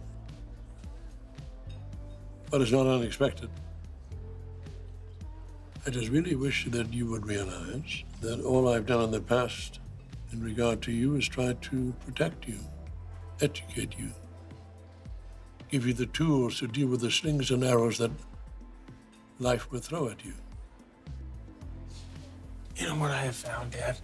But 2.51 2.61
it's 2.61 2.71
not 2.71 2.87
unexpected. 2.87 3.49
I 5.85 5.89
just 5.89 6.09
really 6.09 6.35
wish 6.35 6.65
that 6.65 6.93
you 6.93 7.05
would 7.07 7.25
realize 7.25 8.03
that 8.21 8.41
all 8.43 8.73
I've 8.73 8.85
done 8.85 9.03
in 9.03 9.11
the 9.11 9.21
past 9.21 9.79
in 10.31 10.43
regard 10.43 10.81
to 10.83 10.91
you 10.91 11.15
is 11.15 11.27
try 11.27 11.53
to 11.53 11.93
protect 12.05 12.47
you, 12.47 12.57
educate 13.41 13.97
you, 13.97 14.11
give 15.69 15.85
you 15.85 15.93
the 15.93 16.07
tools 16.07 16.59
to 16.59 16.67
deal 16.67 16.87
with 16.87 17.01
the 17.01 17.11
slings 17.11 17.51
and 17.51 17.63
arrows 17.63 17.97
that 17.99 18.11
life 19.39 19.71
will 19.71 19.79
throw 19.79 20.09
at 20.09 20.25
you. 20.25 20.33
You 22.75 22.87
know 22.87 22.95
what 22.95 23.11
I 23.11 23.21
have 23.21 23.35
found, 23.35 23.71
Dad? 23.71 23.97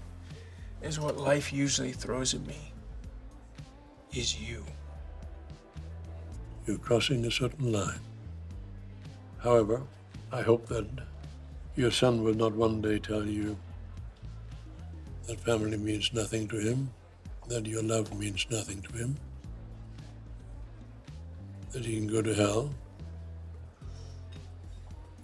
Is 0.82 1.00
what 1.00 1.18
life 1.18 1.52
usually 1.52 1.92
throws 1.92 2.34
at 2.34 2.46
me 2.48 2.72
is 4.14 4.40
you. 4.40 4.64
You're 6.66 6.78
crossing 6.78 7.26
a 7.26 7.32
certain 7.32 7.72
line. 7.72 8.00
However, 9.40 9.82
I 10.32 10.42
hope 10.42 10.68
that 10.68 10.88
your 11.76 11.92
son 11.92 12.24
will 12.24 12.34
not 12.34 12.54
one 12.54 12.82
day 12.82 13.00
tell 13.00 13.26
you 13.26 13.58
that 15.28 15.40
family 15.42 15.78
means 15.78 16.14
nothing 16.14 16.48
to 16.48 16.58
him, 16.58 16.90
that 17.48 17.66
your 17.66 17.84
love 17.84 18.18
means 18.18 18.46
nothing 18.50 18.82
to 18.84 18.94
him, 18.94 19.18
that 21.72 21.86
he 21.86 21.98
can 21.98 22.08
go 22.08 22.22
to 22.22 22.34
hell. 22.34 22.74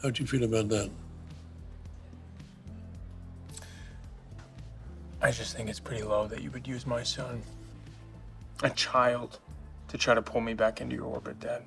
How 0.01 0.10
do 0.10 0.22
you 0.22 0.27
feel 0.27 0.44
about 0.44 0.70
that? 0.70 0.89
I 5.28 5.32
just 5.32 5.58
think 5.58 5.68
it's 5.68 5.82
pretty 5.82 6.04
low 6.04 6.26
that 6.28 6.42
you 6.42 6.50
would 6.52 6.66
use 6.66 6.88
my 6.88 7.04
son, 7.04 7.42
a 8.64 8.70
child, 8.70 9.40
to 9.90 9.98
try 9.98 10.14
to 10.14 10.22
pull 10.22 10.40
me 10.40 10.54
back 10.54 10.80
into 10.80 10.96
your 10.96 11.04
orbit, 11.04 11.38
Dad. 11.42 11.64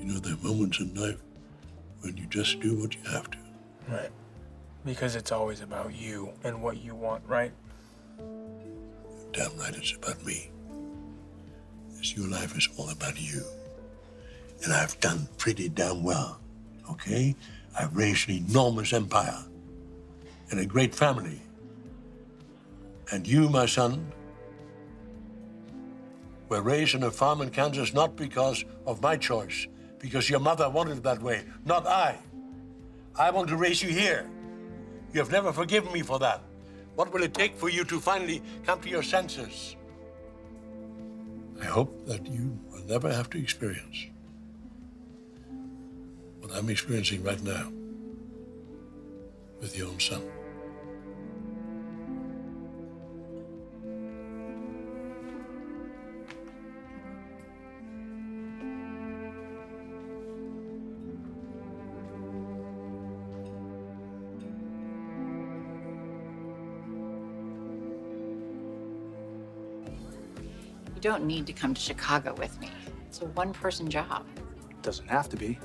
You 0.00 0.04
know, 0.06 0.18
there 0.18 0.34
are 0.34 0.38
moments 0.38 0.80
in 0.80 0.92
life 0.96 1.20
when 2.00 2.16
you 2.16 2.26
just 2.26 2.58
do 2.58 2.74
what 2.80 2.96
you 2.96 3.02
have 3.12 3.30
to. 3.30 3.38
Right. 3.88 4.10
Because 4.84 5.14
it's 5.14 5.30
always 5.30 5.60
about 5.60 5.94
you 5.94 6.30
and 6.42 6.60
what 6.60 6.78
you 6.78 6.96
want, 6.96 7.22
right? 7.28 7.52
Damn 9.32 9.56
right 9.58 9.76
it's 9.76 9.94
about 9.94 10.26
me. 10.26 10.50
Because 11.92 12.16
your 12.16 12.28
life 12.28 12.58
is 12.58 12.68
all 12.76 12.90
about 12.90 13.20
you. 13.20 13.44
And 14.64 14.72
I've 14.72 14.98
done 14.98 15.28
pretty 15.38 15.68
damn 15.68 16.02
well, 16.02 16.40
okay? 16.90 17.36
I've 17.78 17.96
raised 17.96 18.28
an 18.28 18.44
enormous 18.48 18.92
empire 18.92 19.44
and 20.50 20.60
a 20.60 20.66
great 20.66 20.94
family. 20.94 21.40
And 23.10 23.26
you, 23.26 23.48
my 23.48 23.66
son, 23.66 24.12
were 26.48 26.62
raised 26.62 26.94
on 26.94 27.02
a 27.02 27.10
farm 27.10 27.40
in 27.40 27.50
Kansas 27.50 27.92
not 27.94 28.16
because 28.16 28.64
of 28.86 29.02
my 29.02 29.16
choice, 29.16 29.66
because 29.98 30.30
your 30.30 30.40
mother 30.40 30.68
wanted 30.68 30.98
it 30.98 31.02
that 31.02 31.22
way, 31.22 31.44
not 31.64 31.86
I. 31.86 32.18
I 33.18 33.30
want 33.30 33.48
to 33.48 33.56
raise 33.56 33.82
you 33.82 33.90
here. 33.90 34.28
You 35.12 35.20
have 35.20 35.32
never 35.32 35.52
forgiven 35.52 35.92
me 35.92 36.02
for 36.02 36.18
that. 36.18 36.42
What 36.94 37.12
will 37.12 37.22
it 37.22 37.34
take 37.34 37.56
for 37.56 37.68
you 37.68 37.84
to 37.84 38.00
finally 38.00 38.42
come 38.64 38.80
to 38.80 38.88
your 38.88 39.02
senses? 39.02 39.76
I 41.60 41.64
hope 41.64 42.06
that 42.06 42.26
you 42.26 42.58
will 42.70 42.84
never 42.84 43.12
have 43.12 43.30
to 43.30 43.38
experience 43.38 44.06
what 46.40 46.52
I'm 46.54 46.70
experiencing 46.70 47.22
right 47.24 47.42
now 47.42 47.72
with 49.60 49.76
your 49.76 49.88
own 49.88 49.98
son. 49.98 50.22
You 70.94 71.02
don't 71.02 71.26
need 71.26 71.46
to 71.46 71.52
come 71.52 71.74
to 71.74 71.80
Chicago 71.80 72.34
with 72.34 72.58
me. 72.60 72.70
It's 73.06 73.22
a 73.22 73.26
one 73.26 73.52
person 73.52 73.88
job. 73.88 74.26
Doesn't 74.82 75.06
have 75.06 75.28
to 75.28 75.36
be. 75.36 75.56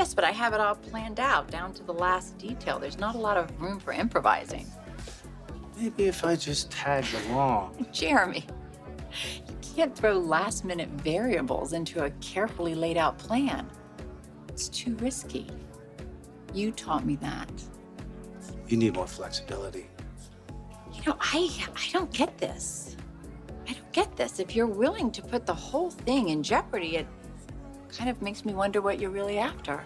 Yes, 0.00 0.14
but 0.14 0.24
I 0.24 0.30
have 0.30 0.54
it 0.54 0.60
all 0.60 0.76
planned 0.76 1.20
out 1.20 1.50
down 1.50 1.74
to 1.74 1.82
the 1.82 1.92
last 1.92 2.38
detail. 2.38 2.78
There's 2.78 2.98
not 2.98 3.16
a 3.16 3.18
lot 3.18 3.36
of 3.36 3.60
room 3.60 3.78
for 3.78 3.92
improvising. 3.92 4.64
Maybe 5.76 6.04
if 6.04 6.24
I 6.24 6.36
just 6.36 6.70
tag 6.70 7.04
along. 7.26 7.86
Jeremy, 7.92 8.46
you 9.46 9.56
can't 9.60 9.94
throw 9.94 10.16
last 10.16 10.64
minute 10.64 10.88
variables 10.88 11.74
into 11.74 12.02
a 12.02 12.08
carefully 12.22 12.74
laid 12.74 12.96
out 12.96 13.18
plan. 13.18 13.68
It's 14.48 14.70
too 14.70 14.96
risky. 14.96 15.46
You 16.54 16.72
taught 16.72 17.04
me 17.04 17.16
that. 17.16 17.50
You 18.68 18.78
need 18.78 18.94
more 18.94 19.06
flexibility. 19.06 19.86
You 20.94 21.02
know, 21.08 21.16
I 21.20 21.50
I 21.76 21.90
don't 21.92 22.10
get 22.10 22.38
this. 22.38 22.96
I 23.68 23.74
don't 23.74 23.92
get 23.92 24.16
this. 24.16 24.40
If 24.40 24.56
you're 24.56 24.66
willing 24.66 25.10
to 25.10 25.20
put 25.20 25.44
the 25.44 25.52
whole 25.52 25.90
thing 25.90 26.30
in 26.30 26.42
jeopardy, 26.42 26.96
it 26.96 27.06
kind 27.96 28.10
of 28.10 28.20
makes 28.22 28.44
me 28.44 28.54
wonder 28.54 28.80
what 28.80 28.98
you're 29.00 29.10
really 29.10 29.38
after. 29.38 29.84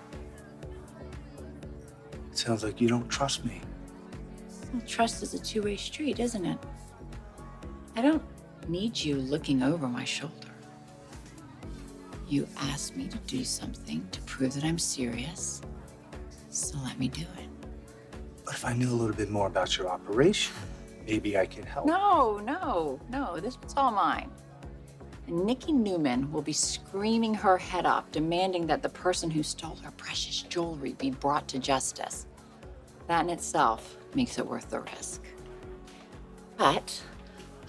It 2.31 2.39
sounds 2.39 2.65
like 2.65 2.81
you 2.81 2.89
don't 2.89 3.09
trust 3.09 3.45
me. 3.45 3.61
Well, 4.73 4.83
trust 4.87 5.23
is 5.23 5.35
a 5.35 5.39
two-way 5.39 5.77
street, 5.77 6.19
isn't 6.19 6.45
it? 6.45 6.59
I 7.97 8.03
don't 8.03 8.23
need 8.69 8.97
you 8.99 9.17
looking 9.17 9.63
over 9.63 9.87
my 9.87 10.05
shoulder. 10.05 10.49
You 12.27 12.49
asked 12.57 12.97
me 12.97 13.07
to 13.09 13.19
do 13.19 13.45
something 13.45 14.07
to 14.11 14.21
prove 14.23 14.55
that 14.55 14.65
I'm 14.65 14.79
serious, 14.79 15.61
so 16.49 16.79
let 16.79 16.99
me 16.99 17.09
do 17.09 17.23
it. 17.23 17.49
But 18.45 18.55
if 18.55 18.65
I 18.65 18.73
knew 18.73 18.91
a 18.91 18.97
little 18.97 19.15
bit 19.15 19.31
more 19.31 19.47
about 19.47 19.77
your 19.79 19.89
operation, 19.89 20.55
maybe 21.07 21.39
I 21.39 21.47
could 21.47 21.65
help. 21.65 21.87
No, 21.87 22.39
no, 22.39 22.99
no. 23.11 23.39
This 23.39 23.57
one's 23.59 23.75
all 23.77 23.91
mine. 23.91 24.31
Nikki 25.27 25.73
Newman 25.73 26.31
will 26.31 26.43
be 26.43 26.53
screaming 26.53 27.35
her 27.35 27.57
head 27.57 27.87
off, 27.87 28.11
demanding 28.11 28.67
that 28.67 28.83
the 28.83 28.89
person 28.89 29.31
who 29.31 29.43
stole 29.43 29.77
her 29.77 29.91
precious 29.93 30.43
jewelry 30.43 30.93
be 30.95 31.11
brought 31.11 31.49
to 31.49 31.59
justice. 31.59 32.27
That 33.07 33.25
in 33.25 33.31
itself 33.31 33.97
makes 34.15 34.39
it 34.39 34.47
worth 34.47 34.69
the 34.69 34.81
risk. 34.81 35.23
But 36.57 37.03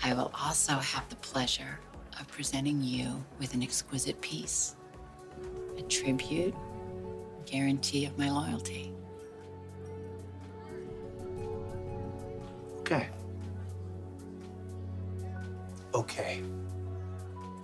I 0.04 0.14
will 0.14 0.32
also 0.40 0.74
have 0.74 1.08
the 1.10 1.16
pleasure 1.18 1.80
of 2.20 2.28
presenting 2.28 2.82
you 2.82 3.24
with 3.40 3.54
an 3.54 3.64
exquisite 3.64 4.20
piece, 4.22 4.76
a 5.78 5.82
tribute, 5.84 6.54
guarantee 7.46 8.06
of 8.06 8.18
my 8.18 8.30
loyalty. 8.30 8.92
Okay. 12.80 13.08
Okay. 15.94 16.42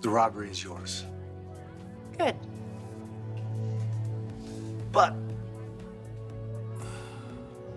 The 0.01 0.09
robbery 0.09 0.49
is 0.49 0.63
yours. 0.63 1.05
Good. 2.17 2.35
But 4.91 5.13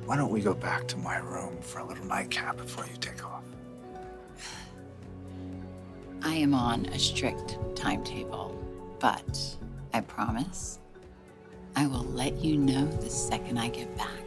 why 0.07 0.17
don't 0.17 0.31
we 0.31 0.41
go 0.41 0.55
back 0.55 0.89
to 0.89 0.97
my 0.97 1.19
room 1.19 1.59
for 1.61 1.81
a 1.81 1.85
little 1.85 2.05
nightcap 2.07 2.57
before 2.57 2.87
you 2.87 2.97
take 2.99 3.25
off? 3.25 3.45
I 6.23 6.35
am 6.35 6.55
on 6.55 6.87
a 6.87 6.99
strict 6.99 7.59
timetable, 7.75 8.59
but 8.99 9.57
I 9.93 10.01
promise 10.01 10.79
I 11.77 11.87
will 11.87 12.05
let 12.05 12.37
you 12.37 12.57
know 12.57 12.87
the 12.87 13.11
second 13.11 13.59
I 13.59 13.69
get 13.69 13.95
back. 13.97 14.24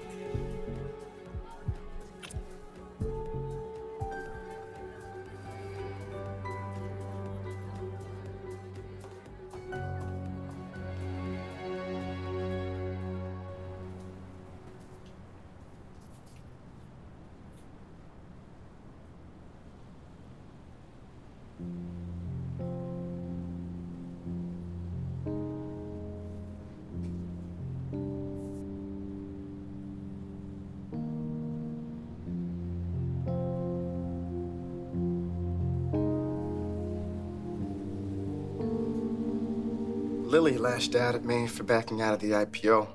Lashed 40.78 40.96
out 40.96 41.16
at 41.16 41.26
me 41.26 41.48
for 41.48 41.64
backing 41.64 42.04
out 42.04 42.14
of 42.14 42.20
the 42.20 42.34
IPO. 42.34 42.88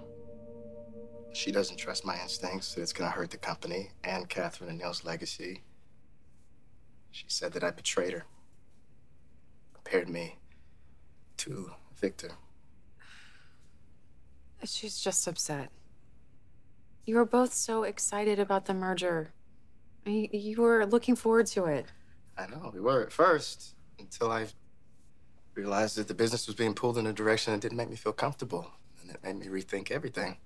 She 1.32 1.50
doesn't 1.50 1.78
trust 1.78 2.04
my 2.04 2.16
instincts 2.22 2.76
that 2.76 2.82
it's 2.82 2.92
gonna 2.92 3.10
hurt 3.10 3.32
the 3.32 3.38
company 3.38 3.90
and 4.04 4.28
Katherine 4.28 4.70
and 4.70 4.78
Neil's 4.78 5.04
legacy. 5.04 5.62
She 7.10 7.24
said 7.26 7.52
that 7.54 7.64
I 7.64 7.72
betrayed 7.72 8.12
her. 8.12 8.24
Compared 9.74 10.08
me 10.08 10.38
to 11.38 11.72
Victor. 11.96 12.30
She's 14.62 15.00
just 15.00 15.26
upset. 15.26 15.70
You 17.04 17.16
were 17.16 17.24
both 17.24 17.52
so 17.52 17.82
excited 17.82 18.38
about 18.38 18.66
the 18.66 18.74
merger. 18.74 19.32
You 20.06 20.54
were 20.56 20.86
looking 20.86 21.16
forward 21.16 21.46
to 21.48 21.64
it. 21.64 21.86
I 22.38 22.46
know, 22.46 22.70
we 22.72 22.78
were 22.78 23.02
at 23.02 23.10
first, 23.10 23.74
until 23.98 24.30
I 24.30 24.46
realized 25.54 25.96
that 25.96 26.08
the 26.08 26.14
business 26.14 26.46
was 26.46 26.56
being 26.56 26.74
pulled 26.74 26.98
in 26.98 27.06
a 27.06 27.12
direction 27.12 27.52
that 27.52 27.60
didn't 27.60 27.76
make 27.76 27.90
me 27.90 27.96
feel 27.96 28.12
comfortable. 28.12 28.70
And 29.00 29.10
it 29.10 29.22
made 29.22 29.36
me 29.36 29.46
rethink 29.46 29.90
everything. 29.90 30.38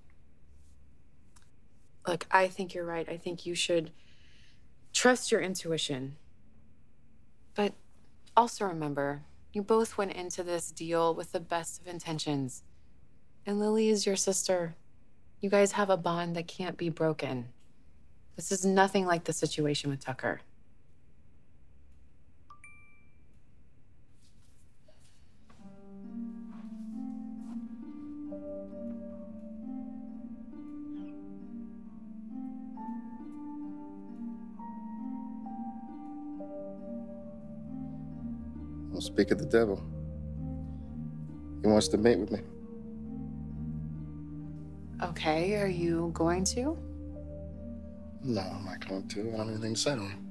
Look, 2.06 2.26
I 2.30 2.48
think 2.48 2.74
you're 2.74 2.84
right. 2.84 3.08
I 3.08 3.16
think 3.16 3.46
you 3.46 3.54
should 3.54 3.90
trust 4.92 5.30
your 5.30 5.40
intuition. 5.40 6.16
But 7.54 7.74
also 8.36 8.64
remember, 8.64 9.22
you 9.52 9.62
both 9.62 9.98
went 9.98 10.12
into 10.12 10.42
this 10.42 10.70
deal 10.70 11.14
with 11.14 11.32
the 11.32 11.40
best 11.40 11.80
of 11.80 11.86
intentions. 11.86 12.62
And 13.44 13.58
Lily 13.58 13.88
is 13.88 14.06
your 14.06 14.16
sister. 14.16 14.76
You 15.40 15.50
guys 15.50 15.72
have 15.72 15.90
a 15.90 15.96
bond 15.96 16.36
that 16.36 16.48
can't 16.48 16.76
be 16.76 16.88
broken. 16.88 17.48
This 18.36 18.52
is 18.52 18.64
nothing 18.64 19.06
like 19.06 19.24
the 19.24 19.32
situation 19.32 19.90
with 19.90 20.04
Tucker. 20.04 20.40
Speak 39.00 39.30
of 39.30 39.38
the 39.38 39.46
devil. 39.46 39.82
He 41.62 41.68
wants 41.68 41.88
to 41.88 41.98
mate 41.98 42.18
with 42.18 42.30
me. 42.30 42.40
Okay, 45.02 45.56
are 45.56 45.66
you 45.66 46.10
going 46.14 46.44
to? 46.44 46.78
No, 48.22 48.40
I'm 48.40 48.64
not 48.64 48.86
going 48.88 49.06
to. 49.08 49.20
I 49.20 49.24
don't 49.24 49.38
have 49.38 49.48
anything 49.48 49.74
to 49.74 49.80
say 49.80 49.94
to 49.94 50.00
him. 50.00 50.26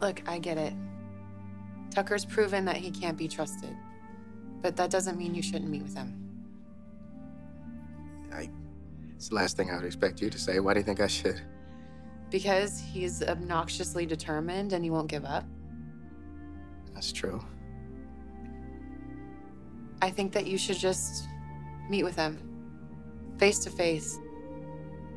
Look, 0.00 0.22
I 0.26 0.38
get 0.38 0.58
it. 0.58 0.74
Tucker's 1.90 2.24
proven 2.24 2.64
that 2.64 2.76
he 2.76 2.90
can't 2.90 3.16
be 3.16 3.28
trusted. 3.28 3.76
But 4.62 4.76
that 4.76 4.90
doesn't 4.90 5.18
mean 5.18 5.34
you 5.34 5.42
shouldn't 5.42 5.70
meet 5.70 5.82
with 5.82 5.94
him. 5.94 6.14
I. 8.32 8.50
It's 9.14 9.28
the 9.28 9.34
last 9.34 9.56
thing 9.56 9.70
I 9.70 9.76
would 9.76 9.84
expect 9.84 10.20
you 10.22 10.30
to 10.30 10.38
say. 10.38 10.60
Why 10.60 10.74
do 10.74 10.80
you 10.80 10.84
think 10.84 11.00
I 11.00 11.06
should? 11.06 11.40
Because 12.30 12.80
he's 12.80 13.22
obnoxiously 13.22 14.06
determined 14.06 14.72
and 14.72 14.82
he 14.82 14.90
won't 14.90 15.08
give 15.08 15.24
up. 15.24 15.44
That's 16.94 17.12
true. 17.12 17.42
I 20.02 20.10
think 20.10 20.32
that 20.32 20.46
you 20.46 20.56
should 20.58 20.78
just 20.78 21.28
meet 21.88 22.04
with 22.04 22.16
him 22.16 22.46
face 23.38 23.58
to 23.60 23.70
face. 23.70 24.18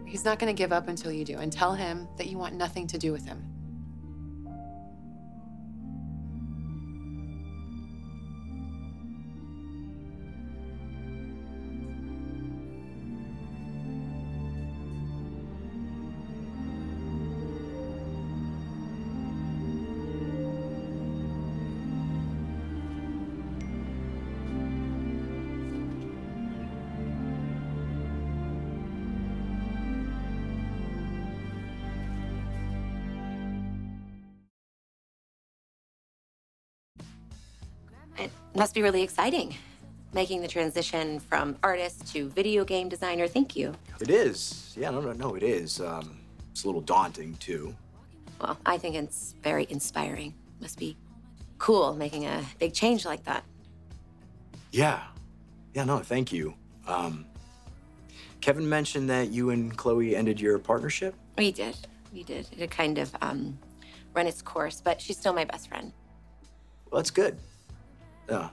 He's 0.06 0.24
not 0.24 0.40
going 0.40 0.54
to 0.54 0.58
give 0.58 0.72
up 0.72 0.88
until 0.88 1.12
you 1.12 1.26
do, 1.26 1.38
and 1.38 1.52
tell 1.52 1.74
him 1.74 2.08
that 2.18 2.28
you 2.28 2.38
want 2.38 2.56
nothing 2.56 2.88
to 2.88 2.98
do 2.98 3.12
with 3.12 3.26
him. 3.26 3.53
Must 38.64 38.74
be 38.74 38.82
really 38.82 39.02
exciting. 39.04 39.54
Making 40.14 40.42
the 40.42 40.48
transition 40.48 41.20
from 41.20 41.58
artist 41.64 42.08
to 42.14 42.30
video 42.30 42.64
game 42.64 42.88
designer. 42.88 43.28
Thank 43.28 43.58
you. 43.58 43.74
It 44.00 44.10
is. 44.10 44.74
Yeah, 44.78 44.90
no, 44.90 45.02
no, 45.02 45.12
no, 45.12 45.36
it 45.36 45.44
is. 45.44 45.82
Um, 45.82 46.18
it's 46.50 46.64
a 46.64 46.68
little 46.68 46.80
daunting, 46.80 47.36
too. 47.42 47.76
Well, 48.40 48.58
I 48.66 48.78
think 48.78 48.96
it's 48.96 49.36
very 49.44 49.68
inspiring. 49.70 50.34
Must 50.62 50.80
be 50.80 50.96
cool 51.58 51.94
making 51.94 52.26
a 52.26 52.42
big 52.58 52.74
change 52.74 53.04
like 53.04 53.26
that. 53.26 53.44
Yeah. 54.72 55.02
Yeah, 55.74 55.84
no, 55.84 56.00
thank 56.00 56.32
you. 56.32 56.54
Um, 56.88 57.26
Kevin 58.40 58.70
mentioned 58.70 59.10
that 59.10 59.30
you 59.30 59.50
and 59.50 59.76
Chloe 59.76 60.16
ended 60.16 60.40
your 60.40 60.58
partnership. 60.58 61.16
We 61.38 61.52
did. 61.52 61.76
We 62.14 62.24
did. 62.24 62.48
It 62.54 62.60
had 62.60 62.72
kind 62.72 62.98
of 62.98 63.14
um, 63.22 63.60
run 64.14 64.26
its 64.26 64.42
course, 64.42 64.80
but 64.80 65.02
she's 65.02 65.18
still 65.18 65.34
my 65.34 65.44
best 65.44 65.68
friend. 65.68 65.92
Well, 66.90 67.02
that's 67.02 67.12
good. 67.12 67.38
Yeah. 68.30 68.50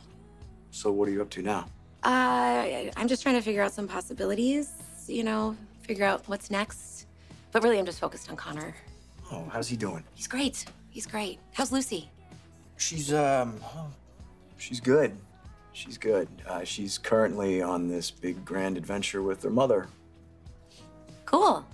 So, 0.71 0.91
what 0.91 1.09
are 1.09 1.11
you 1.11 1.23
up 1.23 1.31
to 1.31 1.43
now? 1.43 1.67
Uh, 2.03 2.91
I'm 2.97 3.09
just 3.09 3.23
trying 3.23 3.35
to 3.35 3.43
figure 3.43 3.63
out 3.63 3.73
some 3.73 3.87
possibilities, 3.87 4.73
you 5.07 5.25
know, 5.25 5.57
figure 5.83 6.05
out 6.05 6.23
what's 6.29 6.51
next. 6.51 7.07
But 7.53 7.63
really, 7.63 7.79
I'm 7.79 7.85
just 7.85 8.01
focused 8.01 8.31
on 8.31 8.37
Connor. 8.37 8.75
Oh, 9.33 9.45
how's 9.53 9.69
he 9.69 9.77
doing? 9.77 10.05
He's 10.15 10.27
great. 10.27 10.65
He's 10.91 11.07
great. 11.07 11.39
How's 11.53 11.73
Lucy? 11.73 12.11
She's, 12.77 13.13
um, 13.13 13.61
she's 14.57 14.81
good. 14.81 15.13
She's 15.73 15.99
good. 15.99 16.29
Uh, 16.47 16.65
she's 16.65 16.99
currently 16.99 17.63
on 17.63 17.89
this 17.89 18.11
big 18.11 18.45
grand 18.45 18.77
adventure 18.77 19.23
with 19.23 19.43
her 19.43 19.51
mother. 19.51 19.89
Cool. 21.27 21.65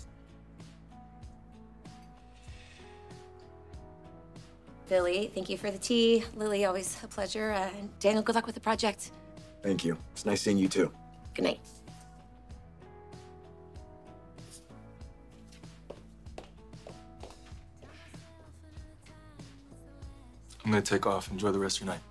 Billy, 4.88 5.30
thank 5.34 5.48
you 5.48 5.58
for 5.58 5.70
the 5.70 5.78
tea. 5.78 6.24
Lily, 6.36 6.64
always 6.64 6.96
a 7.02 7.08
pleasure. 7.08 7.50
Uh, 7.50 7.68
and 7.78 7.98
Daniel, 7.98 8.22
good 8.22 8.34
luck 8.34 8.46
with 8.46 8.54
the 8.54 8.60
project. 8.60 9.10
Thank 9.62 9.84
you. 9.84 9.98
It's 10.12 10.24
nice 10.24 10.42
seeing 10.42 10.58
you 10.58 10.68
too. 10.68 10.92
Good 11.34 11.42
night. 11.44 11.60
I'm 20.64 20.70
gonna 20.70 20.82
take 20.82 21.06
off. 21.06 21.30
Enjoy 21.30 21.50
the 21.50 21.58
rest 21.58 21.78
of 21.78 21.86
your 21.86 21.94
night. 21.94 22.02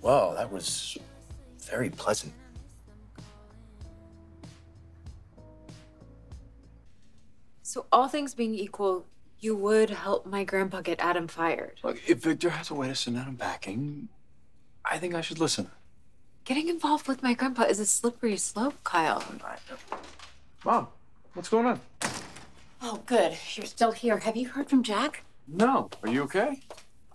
Wow, 0.00 0.34
that 0.34 0.50
was 0.50 0.98
very 1.60 1.90
pleasant. 1.90 2.32
So, 7.72 7.86
all 7.90 8.06
things 8.06 8.34
being 8.34 8.54
equal, 8.54 9.06
you 9.40 9.56
would 9.56 9.88
help 9.88 10.26
my 10.26 10.44
grandpa 10.44 10.82
get 10.82 11.00
Adam 11.00 11.26
fired. 11.26 11.80
Look, 11.82 12.06
if 12.06 12.18
Victor 12.18 12.50
has 12.50 12.68
a 12.68 12.74
way 12.74 12.88
to 12.88 12.94
send 12.94 13.16
Adam 13.16 13.34
backing, 13.34 14.10
I 14.84 14.98
think 14.98 15.14
I 15.14 15.22
should 15.22 15.38
listen. 15.40 15.70
Getting 16.44 16.68
involved 16.68 17.08
with 17.08 17.22
my 17.22 17.32
grandpa 17.32 17.62
is 17.62 17.80
a 17.80 17.86
slippery 17.86 18.36
slope, 18.36 18.74
Kyle. 18.84 19.24
Mom, 20.66 20.88
what's 21.32 21.48
going 21.48 21.64
on? 21.64 21.80
Oh, 22.82 23.00
good. 23.06 23.38
You're 23.54 23.64
still 23.64 23.92
here. 23.92 24.18
Have 24.18 24.36
you 24.36 24.50
heard 24.50 24.68
from 24.68 24.82
Jack? 24.82 25.24
No. 25.48 25.88
Are 26.02 26.10
you 26.10 26.24
okay? 26.24 26.60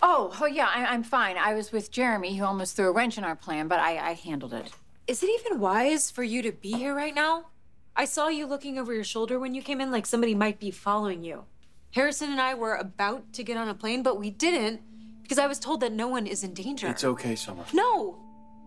Oh, 0.01 0.35
oh 0.41 0.47
yeah, 0.47 0.71
I, 0.73 0.85
I'm 0.85 1.03
fine. 1.03 1.37
I 1.37 1.53
was 1.53 1.71
with 1.71 1.91
Jeremy, 1.91 2.35
who 2.35 2.43
almost 2.43 2.75
threw 2.75 2.87
a 2.87 2.91
wrench 2.91 3.19
in 3.19 3.23
our 3.23 3.35
plan, 3.35 3.67
but 3.67 3.77
I, 3.77 3.99
I 3.99 4.13
handled 4.13 4.55
it. 4.55 4.71
Is 5.05 5.21
it 5.21 5.29
even 5.39 5.59
wise 5.59 6.09
for 6.09 6.23
you 6.23 6.41
to 6.41 6.51
be 6.51 6.71
here 6.71 6.95
right 6.95 7.13
now? 7.13 7.45
I 7.99 8.05
saw 8.05 8.27
you 8.27 8.45
looking 8.45 8.77
over 8.77 8.93
your 8.93 9.03
shoulder 9.03 9.39
when 9.39 9.55
you 9.55 9.63
came 9.63 9.81
in 9.81 9.91
like 9.91 10.05
somebody 10.05 10.35
might 10.35 10.59
be 10.59 10.69
following 10.69 11.23
you. 11.23 11.45
Harrison 11.95 12.29
and 12.29 12.39
I 12.39 12.53
were 12.53 12.75
about 12.75 13.33
to 13.33 13.43
get 13.43 13.57
on 13.57 13.69
a 13.69 13.73
plane, 13.73 14.03
but 14.03 14.19
we 14.19 14.29
didn't 14.29 14.81
because 15.23 15.39
I 15.39 15.47
was 15.47 15.57
told 15.57 15.79
that 15.79 15.91
no 15.91 16.07
one 16.07 16.27
is 16.27 16.43
in 16.43 16.53
danger. 16.53 16.87
It's 16.89 17.03
okay, 17.03 17.35
Summer. 17.35 17.63
No, 17.73 18.19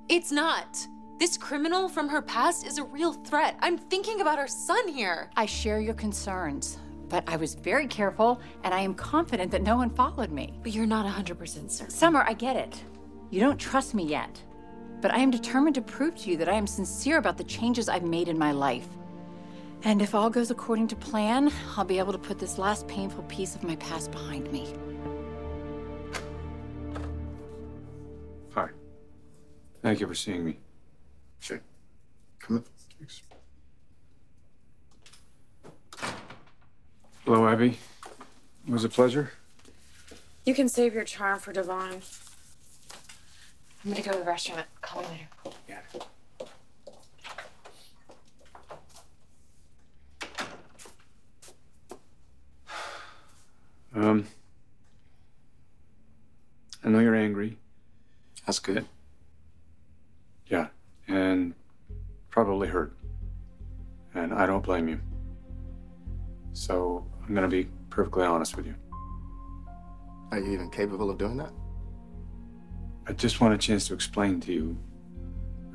it's 0.09 0.33
not. 0.33 0.85
This 1.21 1.37
criminal 1.37 1.89
from 1.89 2.09
her 2.09 2.21
past 2.21 2.67
is 2.67 2.79
a 2.79 2.83
real 2.83 3.13
threat. 3.13 3.57
I'm 3.61 3.79
thinking 3.79 4.21
about 4.21 4.37
our 4.37 4.49
son 4.49 4.89
here. 4.89 5.31
I 5.37 5.47
share 5.47 5.79
your 5.79 5.95
concerns, 5.95 6.79
but 7.09 7.23
I 7.29 7.37
was 7.37 7.55
very 7.55 7.87
careful, 7.87 8.41
and 8.65 8.75
I 8.75 8.81
am 8.81 8.95
confident 8.95 9.53
that 9.53 9.63
no 9.63 9.77
one 9.77 9.91
followed 9.91 10.33
me. 10.33 10.59
But 10.65 10.73
you're 10.73 10.87
not 10.87 11.07
100% 11.07 11.71
certain. 11.71 11.89
Summer, 11.89 12.25
I 12.27 12.33
get 12.33 12.57
it. 12.57 12.83
You 13.31 13.39
don't 13.39 13.59
trust 13.59 13.95
me 13.95 14.03
yet. 14.03 14.43
But 15.01 15.15
I 15.15 15.19
am 15.19 15.31
determined 15.31 15.77
to 15.77 15.83
prove 15.83 16.17
to 16.17 16.31
you 16.31 16.37
that 16.39 16.49
I 16.49 16.55
am 16.55 16.67
sincere 16.67 17.19
about 17.19 17.39
the 17.39 17.45
changes 17.45 17.89
I've 17.89 18.03
made 18.03 18.27
in 18.27 18.37
my 18.37 18.51
life. 18.51 18.89
And 19.83 20.03
if 20.03 20.15
all 20.15 20.29
goes 20.29 20.51
according 20.51 20.89
to 20.89 20.97
plan, 20.97 21.51
I'll 21.77 21.85
be 21.85 21.99
able 21.99 22.13
to 22.13 22.19
put 22.19 22.39
this 22.39 22.59
last 22.59 22.87
painful 22.87 23.23
piece 23.25 23.55
of 23.55 23.63
my 23.63 23.77
past 23.77 24.11
behind 24.11 24.51
me. 24.53 24.73
Hi. 28.55 28.69
Thank 29.83 30.01
you 30.01 30.07
for 30.07 30.15
seeing 30.15 30.45
me. 30.45 30.59
Sure. 31.39 31.61
Come 32.41 32.59
in. 32.59 32.65
Thanks. 32.99 33.23
Hello, 37.25 37.49
Abby. 37.49 37.79
It 38.69 38.73
was 38.73 38.85
a 38.85 38.89
pleasure. 38.89 39.33
You 40.45 40.55
can 40.55 40.69
save 40.69 40.95
your 40.95 41.05
charm 41.05 41.39
for 41.39 41.53
Devon. 41.53 42.03
I'm 43.85 43.91
gonna 43.91 44.03
go 44.03 44.13
to 44.13 44.19
the 44.19 44.25
restaurant. 44.25 44.67
Call 44.83 45.03
me 45.03 45.09
later. 45.09 45.57
Yeah. 45.69 45.81
Um, 53.95 54.27
I 56.85 56.89
know 56.89 57.01
you're 57.01 57.15
angry. 57.15 57.59
That's 58.47 58.59
good. 58.59 58.87
Yeah, 60.47 60.69
and 61.09 61.55
probably 62.31 62.69
hurt. 62.69 62.93
And 64.15 64.33
I 64.33 64.47
don't 64.47 64.63
blame 64.65 64.89
you. 64.89 65.01
So 66.53 67.07
I'm 67.27 67.35
gonna 67.35 67.49
be 67.49 67.69
perfectly 67.91 68.25
honest 68.25 68.57
with 68.57 68.67
you. 68.67 68.75
Are 70.31 70.39
you 70.39 70.53
even 70.53 70.71
capable 70.71 71.11
of 71.11 71.19
doing 71.19 71.37
that? 71.39 71.53
I 73.07 73.13
just 73.13 73.41
want 73.41 73.55
a 73.55 73.59
chance 73.59 73.89
to 73.89 73.95
explain 73.95 74.41
to 74.41 74.53
you. 74.53 74.79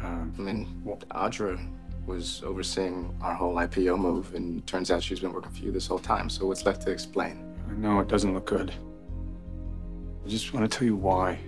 Um, 0.02 0.34
I 0.38 0.42
mean, 0.42 0.82
Audra 1.12 1.60
was 2.06 2.44
overseeing 2.44 3.14
our 3.22 3.34
whole 3.34 3.56
IPO 3.56 3.98
move, 4.00 4.36
and 4.36 4.66
turns 4.68 4.92
out 4.92 5.04
she's 5.04 5.20
been 5.20 5.34
working 5.34 5.52
for 5.52 5.60
you 5.60 5.72
this 5.72 5.88
whole 5.88 6.00
time. 6.00 6.30
So 6.30 6.46
what's 6.46 6.66
left 6.66 6.84
to 6.84 6.92
explain? 6.92 7.55
I 7.70 7.74
know 7.74 8.00
it 8.00 8.08
doesn't 8.08 8.34
look 8.34 8.46
good. 8.46 8.74
I 10.26 10.28
just 10.28 10.54
want 10.54 10.70
to 10.70 10.78
tell 10.78 10.86
you 10.86 10.96
why 10.96 11.40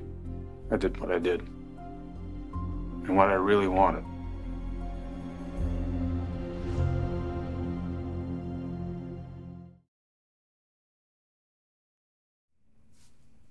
I 0.70 0.78
did 0.78 0.98
what 1.00 1.12
I 1.12 1.20
did 1.20 1.42
and 1.42 3.16
what 3.16 3.30
I 3.30 3.34
really 3.34 3.68
wanted. 3.68 4.04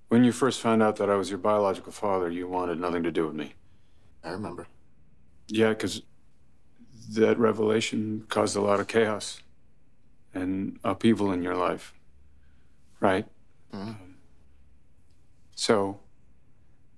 When 0.08 0.24
you 0.24 0.32
first 0.32 0.60
found 0.60 0.82
out 0.82 0.96
that 0.96 1.10
I 1.10 1.16
was 1.16 1.30
your 1.30 1.38
biological 1.38 1.92
father, 1.92 2.30
you 2.30 2.48
wanted 2.48 2.80
nothing 2.80 3.02
to 3.02 3.10
do 3.10 3.26
with 3.26 3.34
me. 3.34 3.54
I 4.22 4.30
remember. 4.30 4.66
Yeah, 5.48 5.70
because 5.70 6.02
that 7.10 7.38
revelation 7.38 8.24
caused 8.28 8.56
a 8.56 8.60
lot 8.60 8.80
of 8.80 8.86
chaos 8.86 9.42
and 10.32 10.78
upheaval 10.84 11.32
in 11.32 11.42
your 11.42 11.54
life, 11.54 11.92
right? 13.00 13.26
Mhm. 13.72 14.14
So 15.54 16.00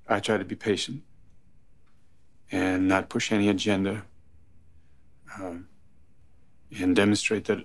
I 0.08 0.20
try 0.20 0.37
to 0.38 0.44
be 0.44 0.54
patient 0.56 1.02
and 2.50 2.88
not 2.88 3.08
push 3.08 3.30
any 3.32 3.48
agenda 3.48 4.04
um, 5.38 5.68
and 6.78 6.96
demonstrate 6.96 7.44
that 7.46 7.64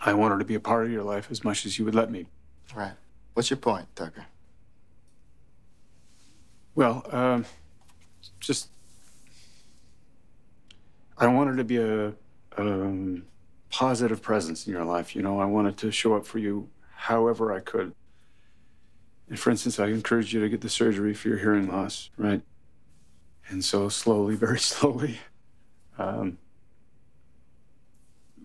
I 0.00 0.14
wanted 0.14 0.38
to 0.40 0.44
be 0.44 0.54
a 0.54 0.60
part 0.60 0.84
of 0.84 0.90
your 0.92 1.04
life 1.04 1.30
as 1.30 1.44
much 1.44 1.64
as 1.64 1.78
you 1.78 1.84
would 1.84 1.94
let 1.94 2.10
me. 2.10 2.26
Right. 2.74 2.94
What's 3.34 3.50
your 3.50 3.56
point, 3.58 3.86
Tucker? 3.94 4.26
Well, 6.74 7.06
um, 7.10 7.44
just 8.40 8.68
I 11.18 11.26
wanted 11.28 11.56
to 11.58 11.64
be 11.64 11.76
a 11.76 12.14
um, 12.58 13.24
positive 13.70 14.20
presence 14.22 14.66
in 14.66 14.72
your 14.72 14.84
life. 14.84 15.14
You 15.14 15.22
know, 15.22 15.38
I 15.38 15.44
wanted 15.44 15.76
to 15.78 15.92
show 15.92 16.16
up 16.16 16.26
for 16.26 16.38
you 16.38 16.68
however 17.02 17.52
I 17.52 17.58
could. 17.58 17.94
And 19.28 19.38
for 19.38 19.50
instance, 19.50 19.80
I 19.80 19.88
encouraged 19.88 20.32
you 20.32 20.40
to 20.40 20.48
get 20.48 20.60
the 20.60 20.68
surgery 20.68 21.14
for 21.14 21.28
your 21.28 21.38
hearing 21.38 21.68
loss, 21.68 22.10
right? 22.16 22.42
And 23.48 23.64
so 23.64 23.88
slowly, 23.88 24.36
very 24.46 24.60
slowly, 24.60 25.18
um, 25.98 26.38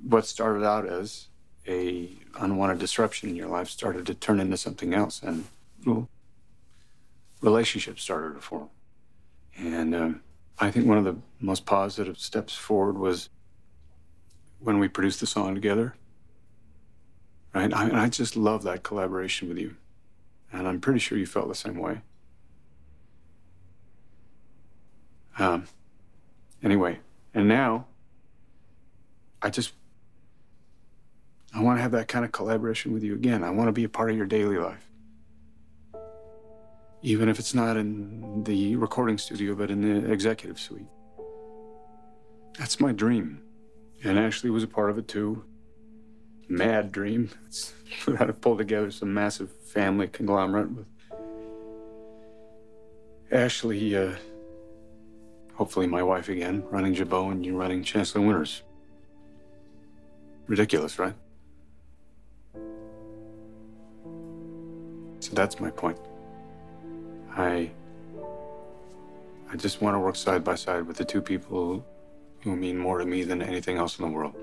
what 0.01 0.25
started 0.25 0.65
out 0.65 0.87
as 0.87 1.27
a 1.67 2.09
unwanted 2.39 2.79
disruption 2.79 3.29
in 3.29 3.35
your 3.35 3.47
life 3.47 3.69
started 3.69 4.05
to 4.07 4.15
turn 4.15 4.39
into 4.39 4.57
something 4.57 4.93
else, 4.93 5.21
and 5.21 5.45
well, 5.85 6.07
relationships 7.41 8.01
started 8.01 8.35
to 8.35 8.41
form. 8.41 8.69
And 9.57 9.93
um, 9.93 10.21
I 10.57 10.71
think 10.71 10.87
one 10.87 10.97
of 10.97 11.03
the 11.03 11.17
most 11.39 11.65
positive 11.65 12.17
steps 12.17 12.55
forward 12.55 12.97
was 12.97 13.29
when 14.59 14.79
we 14.79 14.87
produced 14.87 15.19
the 15.19 15.27
song 15.27 15.53
together. 15.53 15.95
Right? 17.53 17.73
I, 17.73 18.03
I 18.03 18.09
just 18.09 18.35
love 18.35 18.63
that 18.63 18.83
collaboration 18.83 19.49
with 19.49 19.57
you. 19.57 19.75
And 20.51 20.67
I'm 20.67 20.79
pretty 20.79 20.99
sure 20.99 21.17
you 21.17 21.25
felt 21.25 21.47
the 21.47 21.55
same 21.55 21.77
way. 21.77 22.01
Um, 25.39 25.65
anyway, 26.63 26.99
and 27.33 27.47
now 27.47 27.85
I 29.41 29.49
just 29.49 29.73
I 31.53 31.61
want 31.61 31.77
to 31.77 31.81
have 31.81 31.91
that 31.91 32.07
kind 32.07 32.25
of 32.25 32.31
collaboration 32.31 32.93
with 32.93 33.03
you 33.03 33.13
again. 33.13 33.43
I 33.43 33.49
want 33.49 33.67
to 33.67 33.71
be 33.71 33.83
a 33.83 33.89
part 33.89 34.09
of 34.09 34.17
your 34.17 34.25
daily 34.25 34.57
life. 34.57 34.89
Even 37.01 37.29
if 37.29 37.39
it's 37.39 37.53
not 37.53 37.77
in 37.77 38.43
the 38.43 38.75
recording 38.75 39.17
studio, 39.17 39.55
but 39.55 39.69
in 39.69 39.81
the 39.81 40.11
executive 40.11 40.59
suite. 40.59 40.87
That's 42.57 42.79
my 42.79 42.91
dream. 42.91 43.41
And 44.03 44.17
Ashley 44.17 44.49
was 44.49 44.63
a 44.63 44.67
part 44.67 44.89
of 44.89 44.97
it 44.97 45.07
too. 45.07 45.45
Mad 46.49 46.91
dream. 46.91 47.29
It's 47.47 47.73
how 48.17 48.25
to 48.25 48.33
pull 48.33 48.57
together 48.57 48.91
some 48.91 49.13
massive 49.13 49.51
family 49.51 50.07
conglomerate 50.07 50.71
with 50.71 50.85
Ashley, 53.29 53.95
uh, 53.95 54.13
hopefully 55.55 55.85
my 55.85 56.01
wife 56.01 56.29
again, 56.29 56.63
running 56.69 56.93
Jabot 56.93 57.31
and 57.31 57.45
you 57.45 57.57
running 57.57 57.83
Chancellor 57.83 58.21
Winters. 58.21 58.63
Ridiculous, 60.47 60.97
right? 60.97 61.13
So 65.19 65.33
that's 65.33 65.59
my 65.59 65.69
point. 65.71 65.99
I 67.35 67.69
I 69.49 69.55
just 69.57 69.81
want 69.81 69.95
to 69.95 69.99
work 69.99 70.15
side 70.15 70.43
by 70.43 70.55
side 70.55 70.87
with 70.87 70.97
the 70.97 71.05
two 71.05 71.21
people 71.21 71.85
who 72.41 72.55
mean 72.55 72.77
more 72.77 72.97
to 72.99 73.05
me 73.05 73.23
than 73.23 73.41
anything 73.41 73.77
else 73.77 73.99
in 73.99 74.05
the 74.05 74.11
world. 74.11 74.35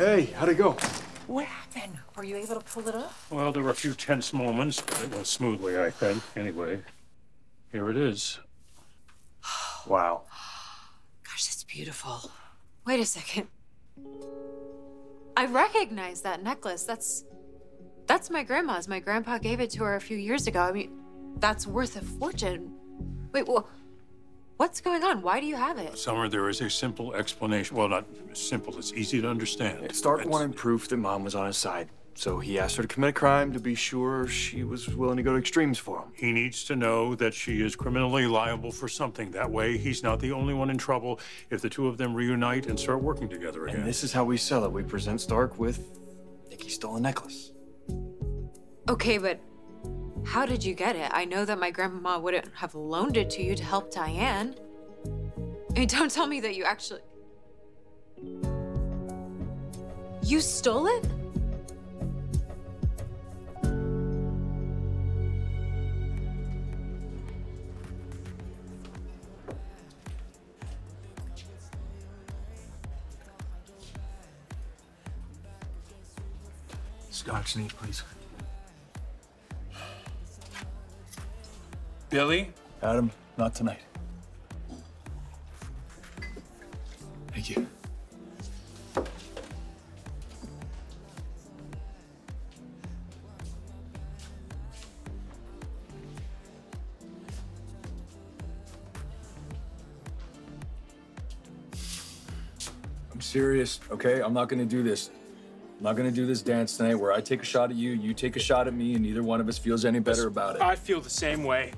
Hey, 0.00 0.30
how'd 0.34 0.48
it 0.48 0.54
go? 0.54 0.78
What 1.26 1.44
happened? 1.44 1.98
Were 2.16 2.24
you 2.24 2.36
able 2.36 2.54
to 2.54 2.60
pull 2.60 2.88
it 2.88 2.94
off? 2.94 3.26
Well, 3.30 3.52
there 3.52 3.62
were 3.62 3.68
a 3.68 3.74
few 3.74 3.92
tense 3.92 4.32
moments, 4.32 4.80
but 4.80 5.02
it 5.02 5.12
went 5.12 5.26
smoothly, 5.26 5.78
I 5.78 5.90
think. 5.90 6.22
Anyway, 6.34 6.80
here 7.70 7.90
it 7.90 7.98
is. 7.98 8.38
Wow. 9.86 10.22
Gosh, 11.22 11.44
that's 11.44 11.64
beautiful. 11.64 12.30
Wait 12.86 12.98
a 12.98 13.04
second. 13.04 13.48
I 15.36 15.44
recognize 15.44 16.22
that 16.22 16.42
necklace. 16.42 16.84
That's 16.84 17.24
that's 18.06 18.30
my 18.30 18.42
grandma's. 18.42 18.88
My 18.88 19.00
grandpa 19.00 19.36
gave 19.36 19.60
it 19.60 19.68
to 19.72 19.84
her 19.84 19.96
a 19.96 20.00
few 20.00 20.16
years 20.16 20.46
ago. 20.46 20.60
I 20.60 20.72
mean, 20.72 20.98
that's 21.36 21.66
worth 21.66 21.96
a 21.96 22.02
fortune. 22.02 22.74
Wait, 23.32 23.46
well, 23.46 23.68
what's 24.60 24.82
going 24.82 25.02
on? 25.02 25.22
Why 25.22 25.40
do 25.40 25.46
you 25.46 25.56
have 25.56 25.78
it? 25.78 25.96
Summer, 25.96 26.28
there 26.28 26.50
is 26.50 26.60
a 26.60 26.68
simple 26.68 27.14
explanation. 27.14 27.78
Well, 27.78 27.88
not 27.88 28.04
simple, 28.34 28.76
it's 28.78 28.92
easy 28.92 29.22
to 29.22 29.26
understand. 29.28 29.94
Stark 29.96 30.20
It's- 30.20 30.30
wanted 30.30 30.54
proof 30.54 30.86
that 30.88 30.98
mom 30.98 31.24
was 31.24 31.34
on 31.34 31.46
his 31.46 31.56
side, 31.56 31.88
so 32.14 32.40
he 32.40 32.58
asked 32.58 32.76
her 32.76 32.82
to 32.82 32.88
commit 32.88 33.08
a 33.08 33.12
crime 33.14 33.54
to 33.54 33.58
be 33.58 33.74
sure 33.74 34.26
she 34.26 34.62
was 34.62 34.86
willing 34.94 35.16
to 35.16 35.22
go 35.22 35.32
to 35.32 35.38
extremes 35.38 35.78
for 35.78 36.00
him. 36.00 36.08
He 36.14 36.30
needs 36.30 36.62
to 36.64 36.76
know 36.76 37.14
that 37.14 37.32
she 37.32 37.62
is 37.62 37.74
criminally 37.74 38.26
liable 38.26 38.70
for 38.70 38.86
something. 38.86 39.30
That 39.30 39.50
way, 39.50 39.78
he's 39.78 40.02
not 40.02 40.20
the 40.20 40.32
only 40.32 40.52
one 40.52 40.68
in 40.68 40.76
trouble 40.76 41.20
if 41.48 41.62
the 41.62 41.70
two 41.70 41.86
of 41.86 41.96
them 41.96 42.12
reunite 42.14 42.66
and 42.66 42.78
start 42.78 43.02
working 43.02 43.30
together 43.30 43.64
again. 43.66 43.76
And 43.80 43.88
this 43.88 44.04
is 44.04 44.12
how 44.12 44.24
we 44.24 44.36
sell 44.36 44.62
it. 44.66 44.72
We 44.72 44.82
present 44.82 45.22
Stark 45.22 45.58
with 45.58 45.82
Nikki 46.50 46.68
stole 46.68 46.96
a 46.96 47.00
necklace. 47.00 47.52
Okay, 48.90 49.16
but 49.16 49.40
how 50.24 50.46
did 50.46 50.64
you 50.64 50.74
get 50.74 50.96
it? 50.96 51.10
I 51.12 51.24
know 51.24 51.44
that 51.44 51.58
my 51.58 51.70
grandma 51.70 52.18
wouldn't 52.18 52.54
have 52.54 52.74
loaned 52.74 53.16
it 53.16 53.30
to 53.30 53.42
you 53.42 53.54
to 53.54 53.64
help 53.64 53.90
Diane. 53.90 54.54
Mean, 55.74 55.86
don't 55.88 56.10
tell 56.10 56.26
me 56.26 56.40
that 56.40 56.54
you 56.54 56.64
actually. 56.64 57.00
You 60.22 60.40
stole 60.40 60.86
it? 60.86 61.06
Scotch 77.10 77.56
neat, 77.56 77.76
please. 77.76 78.02
Billy? 82.10 82.52
Adam, 82.82 83.12
not 83.38 83.54
tonight. 83.54 83.78
Thank 87.32 87.50
you. 87.50 87.66
I'm 103.12 103.20
serious, 103.20 103.78
okay? 103.92 104.20
I'm 104.20 104.34
not 104.34 104.48
gonna 104.48 104.64
do 104.64 104.82
this. 104.82 105.10
I'm 105.78 105.84
not 105.84 105.94
gonna 105.96 106.10
do 106.10 106.26
this 106.26 106.42
dance 106.42 106.76
tonight 106.76 106.96
where 106.96 107.12
I 107.12 107.20
take 107.20 107.42
a 107.42 107.44
shot 107.44 107.70
at 107.70 107.76
you, 107.76 107.92
you 107.92 108.14
take 108.14 108.34
a 108.34 108.40
shot 108.40 108.66
at 108.66 108.74
me, 108.74 108.94
and 108.94 109.02
neither 109.04 109.22
one 109.22 109.40
of 109.40 109.48
us 109.48 109.58
feels 109.58 109.84
any 109.84 110.00
better 110.00 110.26
about 110.26 110.56
it. 110.56 110.62
I 110.62 110.74
feel 110.74 111.00
the 111.00 111.08
same 111.08 111.44
way. 111.44 111.72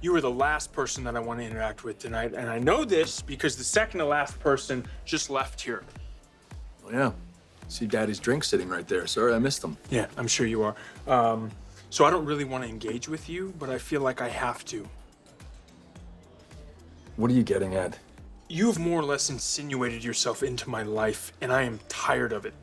You 0.00 0.14
are 0.14 0.20
the 0.20 0.30
last 0.30 0.72
person 0.72 1.02
that 1.04 1.16
I 1.16 1.20
want 1.20 1.40
to 1.40 1.46
interact 1.46 1.84
with 1.84 1.98
tonight, 1.98 2.34
and 2.34 2.48
I 2.48 2.58
know 2.58 2.84
this 2.84 3.22
because 3.22 3.56
the 3.56 3.64
second 3.64 4.00
to 4.00 4.06
last 4.06 4.38
person 4.40 4.84
just 5.04 5.30
left 5.30 5.60
here. 5.60 5.82
Oh, 6.86 6.90
yeah. 6.92 7.12
See 7.68 7.86
Daddy's 7.86 8.20
drink 8.20 8.44
sitting 8.44 8.68
right 8.68 8.86
there. 8.86 9.06
Sorry, 9.06 9.34
I 9.34 9.38
missed 9.38 9.62
them. 9.62 9.76
Yeah, 9.90 10.06
I'm 10.16 10.28
sure 10.28 10.46
you 10.46 10.62
are. 10.62 10.76
Um, 11.08 11.50
so 11.90 12.04
I 12.04 12.10
don't 12.10 12.24
really 12.24 12.44
want 12.44 12.62
to 12.62 12.68
engage 12.68 13.08
with 13.08 13.28
you, 13.28 13.54
but 13.58 13.70
I 13.70 13.78
feel 13.78 14.02
like 14.02 14.20
I 14.20 14.28
have 14.28 14.64
to. 14.66 14.88
What 17.16 17.30
are 17.30 17.34
you 17.34 17.42
getting 17.42 17.74
at? 17.74 17.98
You've 18.48 18.78
more 18.78 19.00
or 19.00 19.04
less 19.04 19.30
insinuated 19.30 20.04
yourself 20.04 20.42
into 20.42 20.70
my 20.70 20.82
life, 20.82 21.32
and 21.40 21.52
I 21.52 21.62
am 21.62 21.80
tired 21.88 22.32
of 22.32 22.46
it. 22.46 22.54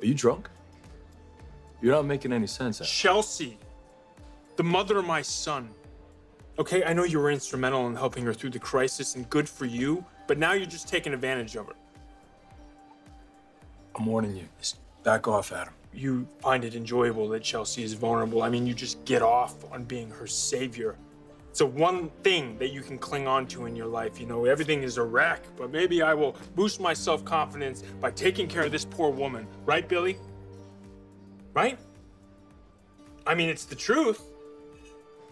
Are 0.00 0.06
you 0.06 0.14
drunk? 0.14 0.48
You're 1.80 1.94
not 1.94 2.04
making 2.04 2.32
any 2.32 2.46
sense. 2.46 2.78
Chelsea, 2.78 3.58
the 4.60 4.64
mother 4.64 4.98
of 4.98 5.06
my 5.06 5.22
son. 5.22 5.70
Okay, 6.58 6.84
I 6.84 6.92
know 6.92 7.04
you 7.04 7.18
were 7.18 7.30
instrumental 7.30 7.86
in 7.86 7.96
helping 7.96 8.26
her 8.26 8.34
through 8.34 8.50
the 8.50 8.58
crisis, 8.58 9.14
and 9.14 9.26
good 9.30 9.48
for 9.48 9.64
you, 9.64 10.04
but 10.26 10.36
now 10.36 10.52
you're 10.52 10.66
just 10.66 10.86
taking 10.86 11.14
advantage 11.14 11.56
of 11.56 11.68
her. 11.68 11.72
I'm 13.94 14.04
warning 14.04 14.36
you. 14.36 14.46
Just 14.58 14.76
back 15.02 15.26
off, 15.26 15.50
Adam. 15.50 15.72
You 15.94 16.28
find 16.42 16.62
it 16.62 16.74
enjoyable 16.74 17.26
that 17.30 17.42
Chelsea 17.42 17.82
is 17.82 17.94
vulnerable. 17.94 18.42
I 18.42 18.50
mean, 18.50 18.66
you 18.66 18.74
just 18.74 19.02
get 19.06 19.22
off 19.22 19.54
on 19.72 19.84
being 19.84 20.10
her 20.10 20.26
savior. 20.26 20.94
It's 21.48 21.60
the 21.60 21.64
one 21.64 22.10
thing 22.22 22.58
that 22.58 22.68
you 22.68 22.82
can 22.82 22.98
cling 22.98 23.26
on 23.26 23.46
to 23.46 23.64
in 23.64 23.74
your 23.74 23.86
life. 23.86 24.20
You 24.20 24.26
know, 24.26 24.44
everything 24.44 24.82
is 24.82 24.98
a 24.98 25.02
wreck, 25.02 25.40
but 25.56 25.70
maybe 25.70 26.02
I 26.02 26.12
will 26.12 26.36
boost 26.54 26.82
my 26.82 26.92
self 26.92 27.24
confidence 27.24 27.80
by 27.98 28.10
taking 28.10 28.46
care 28.46 28.64
of 28.64 28.72
this 28.72 28.84
poor 28.84 29.08
woman. 29.08 29.46
Right, 29.64 29.88
Billy? 29.88 30.18
Right? 31.54 31.78
I 33.26 33.34
mean, 33.34 33.48
it's 33.48 33.64
the 33.64 33.74
truth. 33.74 34.29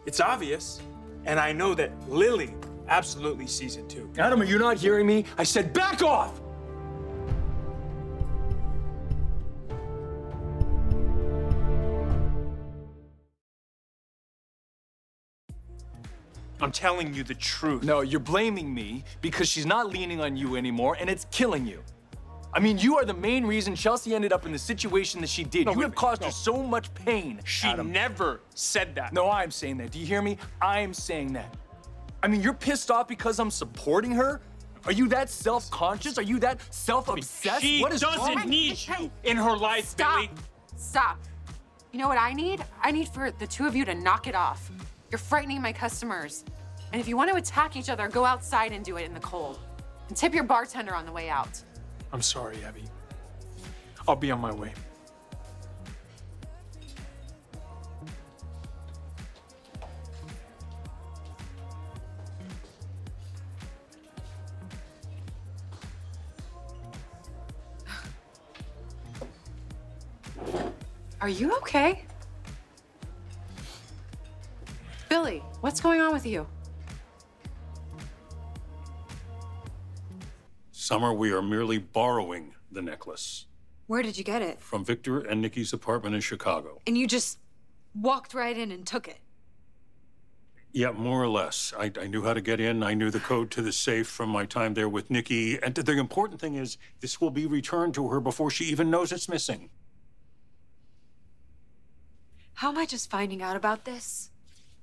It's 0.08 0.20
obvious. 0.20 0.80
And 1.26 1.38
I 1.38 1.52
know 1.52 1.74
that 1.74 1.90
Lily 2.08 2.54
absolutely 2.88 3.46
sees 3.46 3.76
it 3.76 3.90
too. 3.90 4.10
Adam, 4.16 4.40
are 4.40 4.46
you 4.46 4.58
not 4.58 4.78
hearing 4.78 5.06
me? 5.06 5.26
I 5.36 5.44
said 5.44 5.74
back 5.74 6.02
off! 6.02 6.40
I'm 16.62 16.72
telling 16.72 17.12
you 17.12 17.22
the 17.22 17.34
truth. 17.34 17.82
No, 17.82 18.00
you're 18.00 18.18
blaming 18.18 18.72
me 18.72 19.04
because 19.20 19.46
she's 19.46 19.66
not 19.66 19.90
leaning 19.90 20.22
on 20.22 20.38
you 20.38 20.56
anymore 20.56 20.96
and 20.98 21.10
it's 21.10 21.26
killing 21.30 21.66
you. 21.66 21.84
I 22.52 22.60
mean, 22.60 22.78
you 22.78 22.96
are 22.96 23.04
the 23.04 23.14
main 23.14 23.44
reason 23.44 23.74
Chelsea 23.74 24.14
ended 24.14 24.32
up 24.32 24.46
in 24.46 24.52
the 24.52 24.58
situation 24.58 25.20
that 25.20 25.28
she 25.28 25.44
did. 25.44 25.66
No, 25.66 25.72
you 25.72 25.82
have 25.82 25.94
caused 25.94 26.22
no. 26.22 26.28
her 26.28 26.32
so 26.32 26.62
much 26.62 26.92
pain. 26.94 27.40
She 27.44 27.68
Adam. 27.68 27.92
never 27.92 28.40
said 28.54 28.94
that. 28.94 29.12
No, 29.12 29.30
I'm 29.30 29.50
saying 29.50 29.76
that. 29.78 29.90
Do 29.90 29.98
you 29.98 30.06
hear 30.06 30.22
me? 30.22 30.38
I'm 30.62 30.94
saying 30.94 31.34
that. 31.34 31.54
I 32.22 32.28
mean, 32.28 32.40
you're 32.40 32.54
pissed 32.54 32.90
off 32.90 33.06
because 33.06 33.38
I'm 33.38 33.50
supporting 33.50 34.12
her? 34.12 34.40
Are 34.86 34.92
you 34.92 35.08
that 35.08 35.28
self-conscious? 35.28 36.18
Are 36.18 36.22
you 36.22 36.38
that 36.40 36.60
self-obsessed? 36.74 37.60
She 37.60 37.80
what 37.80 37.92
is 37.92 38.00
doesn't 38.00 38.36
wrong? 38.36 38.48
need 38.48 38.78
you 38.88 39.10
in 39.24 39.36
her 39.36 39.56
life, 39.56 39.86
Stop. 39.86 40.16
Billy. 40.16 40.30
Stop. 40.76 41.18
You 41.92 41.98
know 41.98 42.08
what 42.08 42.18
I 42.18 42.32
need? 42.32 42.64
I 42.80 42.90
need 42.90 43.08
for 43.08 43.30
the 43.30 43.46
two 43.46 43.66
of 43.66 43.76
you 43.76 43.84
to 43.84 43.94
knock 43.94 44.26
it 44.26 44.34
off. 44.34 44.70
You're 45.10 45.18
frightening 45.18 45.60
my 45.60 45.72
customers. 45.72 46.44
And 46.92 47.00
if 47.00 47.08
you 47.08 47.16
want 47.16 47.30
to 47.30 47.36
attack 47.36 47.76
each 47.76 47.90
other, 47.90 48.08
go 48.08 48.24
outside 48.24 48.72
and 48.72 48.84
do 48.84 48.96
it 48.96 49.04
in 49.04 49.14
the 49.14 49.20
cold. 49.20 49.58
And 50.08 50.16
tip 50.16 50.34
your 50.34 50.44
bartender 50.44 50.94
on 50.94 51.04
the 51.04 51.12
way 51.12 51.28
out. 51.28 51.62
I'm 52.12 52.22
sorry, 52.22 52.64
Abby. 52.64 52.84
I'll 54.06 54.16
be 54.16 54.30
on 54.30 54.40
my 54.40 54.52
way. 54.52 54.72
Are 71.20 71.28
you 71.28 71.54
okay? 71.58 72.04
Billy, 75.08 75.42
what's 75.60 75.80
going 75.80 76.00
on 76.00 76.12
with 76.12 76.24
you? 76.24 76.46
Summer, 80.88 81.12
we 81.12 81.32
are 81.32 81.42
merely 81.42 81.76
borrowing 81.76 82.54
the 82.72 82.80
necklace 82.80 83.44
Where 83.88 84.00
did 84.00 84.16
you 84.16 84.24
get 84.24 84.40
it? 84.40 84.58
from 84.58 84.86
Victor 84.86 85.20
and 85.20 85.42
Nikki's 85.42 85.74
apartment 85.74 86.14
in 86.14 86.22
Chicago. 86.22 86.80
And 86.86 86.96
you 86.96 87.06
just 87.06 87.38
walked 87.94 88.32
right 88.32 88.56
in 88.56 88.72
and 88.72 88.86
took 88.86 89.06
it. 89.06 89.18
Yeah, 90.72 90.92
more 90.92 91.22
or 91.22 91.28
less. 91.28 91.74
I, 91.78 91.92
I 92.00 92.06
knew 92.06 92.22
how 92.22 92.32
to 92.32 92.40
get 92.40 92.58
in. 92.58 92.82
I 92.82 92.94
knew 92.94 93.10
the 93.10 93.20
code 93.20 93.50
to 93.50 93.60
the 93.60 93.70
safe 93.70 94.06
from 94.08 94.30
my 94.30 94.46
time 94.46 94.72
there 94.72 94.88
with 94.88 95.10
Nikki. 95.10 95.62
And 95.62 95.74
the 95.74 95.92
important 95.98 96.40
thing 96.40 96.54
is, 96.54 96.78
this 97.00 97.20
will 97.20 97.28
be 97.28 97.44
returned 97.44 97.92
to 97.92 98.08
her 98.08 98.18
before 98.18 98.50
she 98.50 98.64
even 98.64 98.90
knows 98.90 99.12
it's 99.12 99.28
missing. 99.28 99.68
How 102.54 102.70
am 102.70 102.78
I 102.78 102.86
just 102.86 103.10
finding 103.10 103.42
out 103.42 103.56
about 103.56 103.84
this? 103.84 104.30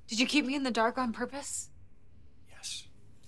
Did 0.07 0.19
you 0.19 0.27
keep 0.27 0.45
me 0.45 0.53
in 0.53 0.61
the 0.61 0.69
dark 0.69 0.99
on 0.99 1.13
purpose? 1.13 1.71
Yes. 2.51 2.83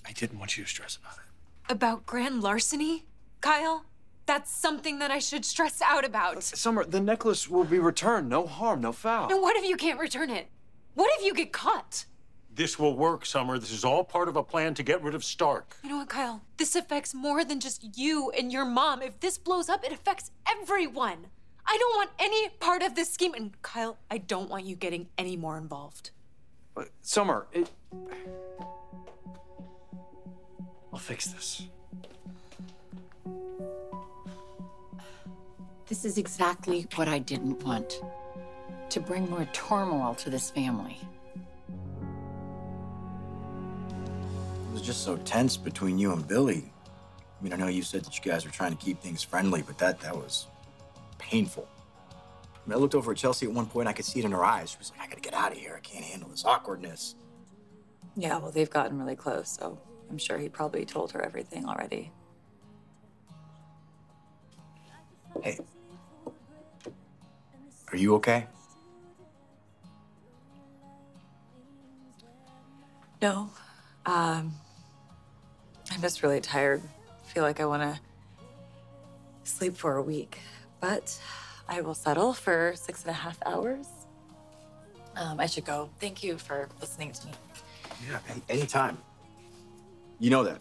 I 0.05 0.11
didn't 0.11 0.37
want 0.37 0.59
you 0.59 0.63
to 0.63 0.69
stress 0.69 0.95
about 0.95 1.15
it. 1.15 1.26
About 1.69 2.05
grand 2.05 2.41
larceny? 2.41 3.05
Kyle? 3.41 3.85
That's 4.25 4.51
something 4.51 4.99
that 4.99 5.11
I 5.11 5.19
should 5.19 5.43
stress 5.43 5.81
out 5.81 6.05
about. 6.05 6.43
Summer, 6.43 6.85
the 6.85 6.99
necklace 6.99 7.49
will 7.49 7.65
be 7.65 7.79
returned. 7.79 8.29
No 8.29 8.47
harm, 8.47 8.81
no 8.81 8.91
foul. 8.91 9.31
And 9.31 9.41
what 9.41 9.57
if 9.57 9.65
you 9.65 9.75
can't 9.75 9.99
return 9.99 10.29
it? 10.29 10.47
What 10.95 11.09
if 11.17 11.25
you 11.25 11.33
get 11.33 11.51
caught? 11.51 12.05
This 12.53 12.79
will 12.79 12.95
work, 12.95 13.25
Summer. 13.25 13.59
This 13.59 13.71
is 13.71 13.85
all 13.85 14.03
part 14.03 14.29
of 14.29 14.35
a 14.35 14.43
plan 14.43 14.73
to 14.75 14.83
get 14.83 15.03
rid 15.03 15.13
of 15.13 15.23
Stark. 15.23 15.77
You 15.83 15.89
know 15.89 15.97
what, 15.97 16.09
Kyle? 16.09 16.41
This 16.57 16.75
affects 16.75 17.13
more 17.13 17.45
than 17.45 17.59
just 17.59 17.97
you 17.97 18.31
and 18.31 18.51
your 18.51 18.65
mom. 18.65 19.01
If 19.01 19.19
this 19.19 19.37
blows 19.37 19.69
up, 19.69 19.85
it 19.85 19.91
affects 19.91 20.31
everyone. 20.49 21.27
I 21.65 21.77
don't 21.77 21.95
want 21.97 22.09
any 22.17 22.49
part 22.59 22.81
of 22.81 22.95
this 22.95 23.13
scheme. 23.13 23.33
And 23.33 23.61
Kyle, 23.61 23.97
I 24.09 24.17
don't 24.17 24.49
want 24.49 24.65
you 24.65 24.75
getting 24.75 25.07
any 25.17 25.37
more 25.37 25.57
involved. 25.57 26.11
But 26.73 26.89
Summer, 27.01 27.47
it. 27.51 27.69
I'll 30.97 31.03
fix 31.03 31.27
this. 31.27 31.61
This 35.85 36.05
is 36.05 36.17
exactly 36.17 36.87
what 36.95 37.07
I 37.07 37.19
didn't 37.19 37.63
want. 37.63 38.01
To 38.89 38.99
bring 38.99 39.29
more 39.29 39.47
turmoil 39.53 40.15
to 40.15 40.31
this 40.31 40.49
family. 40.49 40.97
It 43.91 44.73
was 44.73 44.81
just 44.81 45.03
so 45.03 45.17
tense 45.17 45.55
between 45.55 45.99
you 45.99 46.13
and 46.13 46.27
Billy. 46.27 46.63
I 47.39 47.43
mean, 47.43 47.53
I 47.53 47.57
know 47.57 47.67
you 47.67 47.83
said 47.83 48.03
that 48.03 48.17
you 48.17 48.31
guys 48.31 48.43
were 48.43 48.49
trying 48.51 48.75
to 48.75 48.83
keep 48.83 48.99
things 48.99 49.21
friendly, 49.21 49.61
but 49.61 49.77
that 49.77 49.99
that 49.99 50.15
was 50.15 50.47
painful. 51.19 51.67
I, 52.09 52.69
mean, 52.69 52.75
I 52.75 52.81
looked 52.81 52.95
over 52.95 53.11
at 53.11 53.17
Chelsea 53.17 53.45
at 53.45 53.51
one 53.51 53.67
point. 53.67 53.87
I 53.87 53.93
could 53.93 54.05
see 54.05 54.17
it 54.17 54.25
in 54.25 54.31
her 54.31 54.43
eyes. 54.43 54.71
She 54.71 54.79
was 54.79 54.91
like, 54.97 55.01
"I 55.01 55.07
gotta 55.09 55.21
get 55.21 55.35
out 55.35 55.51
of 55.51 55.59
here. 55.59 55.75
I 55.77 55.79
can't 55.81 56.03
handle 56.03 56.29
this 56.29 56.43
awkwardness." 56.43 57.13
Yeah, 58.15 58.39
well, 58.39 58.49
they've 58.49 58.67
gotten 58.67 58.97
really 58.97 59.15
close, 59.15 59.47
so 59.47 59.77
I'm 60.09 60.17
sure 60.17 60.37
he 60.37 60.49
probably 60.49 60.85
told 60.85 61.11
her 61.11 61.21
everything 61.21 61.65
already. 61.65 62.11
Hey, 65.43 65.59
are 67.91 67.97
you 67.97 68.15
okay? 68.15 68.47
No. 73.21 73.49
Um, 74.05 74.53
I'm 75.91 76.01
just 76.01 76.23
really 76.23 76.41
tired. 76.41 76.81
feel 77.25 77.43
like 77.43 77.59
I 77.59 77.65
want 77.65 77.83
to 77.83 77.99
sleep 79.43 79.75
for 79.75 79.95
a 79.97 80.01
week, 80.01 80.39
but 80.79 81.19
I 81.67 81.81
will 81.81 81.93
settle 81.93 82.33
for 82.33 82.73
six 82.75 83.03
and 83.03 83.11
a 83.11 83.13
half 83.13 83.37
hours. 83.45 83.87
Um, 85.15 85.39
I 85.39 85.45
should 85.45 85.65
go. 85.65 85.89
Thank 85.99 86.23
you 86.23 86.37
for 86.37 86.69
listening 86.79 87.11
to 87.11 87.27
me. 87.27 87.33
Yeah, 88.07 88.19
any, 88.29 88.41
anytime. 88.49 88.97
You 90.19 90.29
know 90.29 90.43
that, 90.43 90.59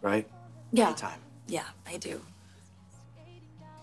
right? 0.00 0.26
Yeah. 0.72 0.88
Anytime. 0.88 1.20
Yeah, 1.48 1.64
I 1.86 1.96
do. 1.96 2.20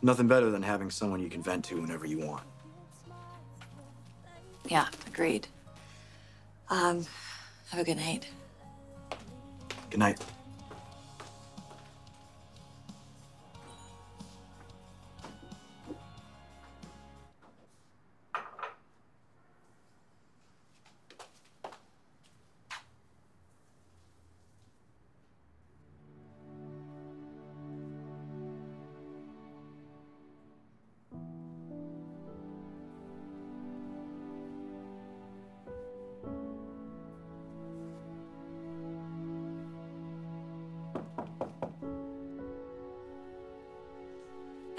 Nothing 0.01 0.27
better 0.27 0.49
than 0.49 0.61
having 0.61 0.89
someone 0.89 1.21
you 1.21 1.29
can 1.29 1.41
vent 1.41 1.63
to 1.65 1.79
whenever 1.79 2.05
you 2.05 2.19
want. 2.19 2.43
Yeah, 4.67 4.87
agreed. 5.07 5.47
Um, 6.69 7.05
have 7.69 7.79
a 7.79 7.83
good 7.83 7.97
night. 7.97 8.27
Good 9.89 9.99
night. 9.99 10.19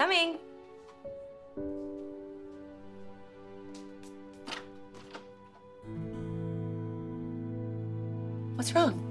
Coming. 0.05 0.37
What's 8.55 8.73
wrong? 8.75 9.01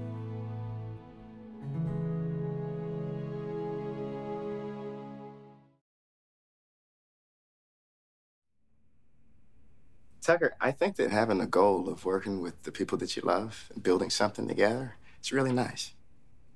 Tucker, 10.22 10.54
I 10.61 10.70
think 10.70 10.96
that 10.96 11.11
having 11.11 11.40
a 11.40 11.46
goal 11.46 11.88
of 11.88 12.04
working 12.04 12.40
with 12.40 12.62
the 12.62 12.70
people 12.70 12.96
that 12.98 13.16
you 13.16 13.22
love 13.22 13.68
and 13.74 13.83
building 13.83 14.11
something 14.11 14.46
together, 14.46 14.94
it's 15.18 15.33
really 15.33 15.52
nice. 15.52 15.92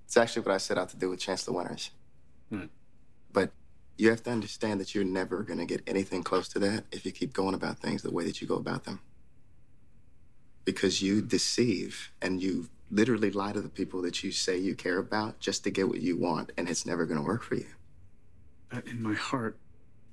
It's 0.07 0.17
actually 0.17 0.43
what 0.43 0.55
I 0.55 0.59
set 0.59 0.79
out 0.79 0.91
to 0.91 0.97
do 0.97 1.11
with 1.11 1.19
Chancellor 1.19 1.57
Winters. 1.57 1.91
Hmm. 2.51 2.67
You 3.99 4.11
have 4.11 4.23
to 4.23 4.31
understand 4.31 4.81
that 4.81 4.95
you're 4.95 5.05
never 5.05 5.43
going 5.43 5.59
to 5.59 5.67
get 5.67 5.83
anything 5.87 6.23
close 6.23 6.49
to 6.51 6.61
that 6.61 6.85
if 6.93 7.05
you 7.05 7.11
keep 7.11 7.33
going 7.33 7.55
about 7.55 7.81
things 7.81 8.03
the 8.03 8.13
way 8.13 8.25
that 8.25 8.41
you 8.41 8.47
go 8.47 8.55
about 8.55 8.85
them. 8.85 9.01
Because 10.65 11.03
you 11.03 11.21
deceive 11.21 12.13
and 12.23 12.41
you 12.41 12.69
literally 12.91 13.33
lie 13.33 13.53
to 13.53 13.61
the 13.61 13.69
people 13.69 14.01
that 14.03 14.23
you 14.23 14.31
say 14.31 14.57
you 14.57 14.77
care 14.77 14.99
about 14.99 15.41
just 15.41 15.65
to 15.65 15.71
get 15.71 15.89
what 15.89 16.01
you 16.01 16.17
want, 16.17 16.53
and 16.57 16.69
it's 16.69 16.87
never 16.87 17.07
going 17.07 17.21
to 17.21 17.27
work 17.27 17.43
for 17.43 17.57
you. 17.57 17.67
But 18.69 18.87
in 18.87 19.03
my 19.03 19.15
heart, 19.15 19.59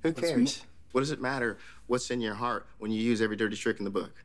Who 0.02 0.12
cares? 0.12 0.64
What 0.92 1.02
does 1.02 1.10
it 1.10 1.20
matter 1.20 1.58
what's 1.86 2.10
in 2.10 2.20
your 2.20 2.34
heart 2.34 2.66
when 2.78 2.90
you 2.90 3.00
use 3.00 3.20
every 3.20 3.36
dirty 3.36 3.56
trick 3.56 3.78
in 3.78 3.84
the 3.84 3.90
book? 3.90 4.24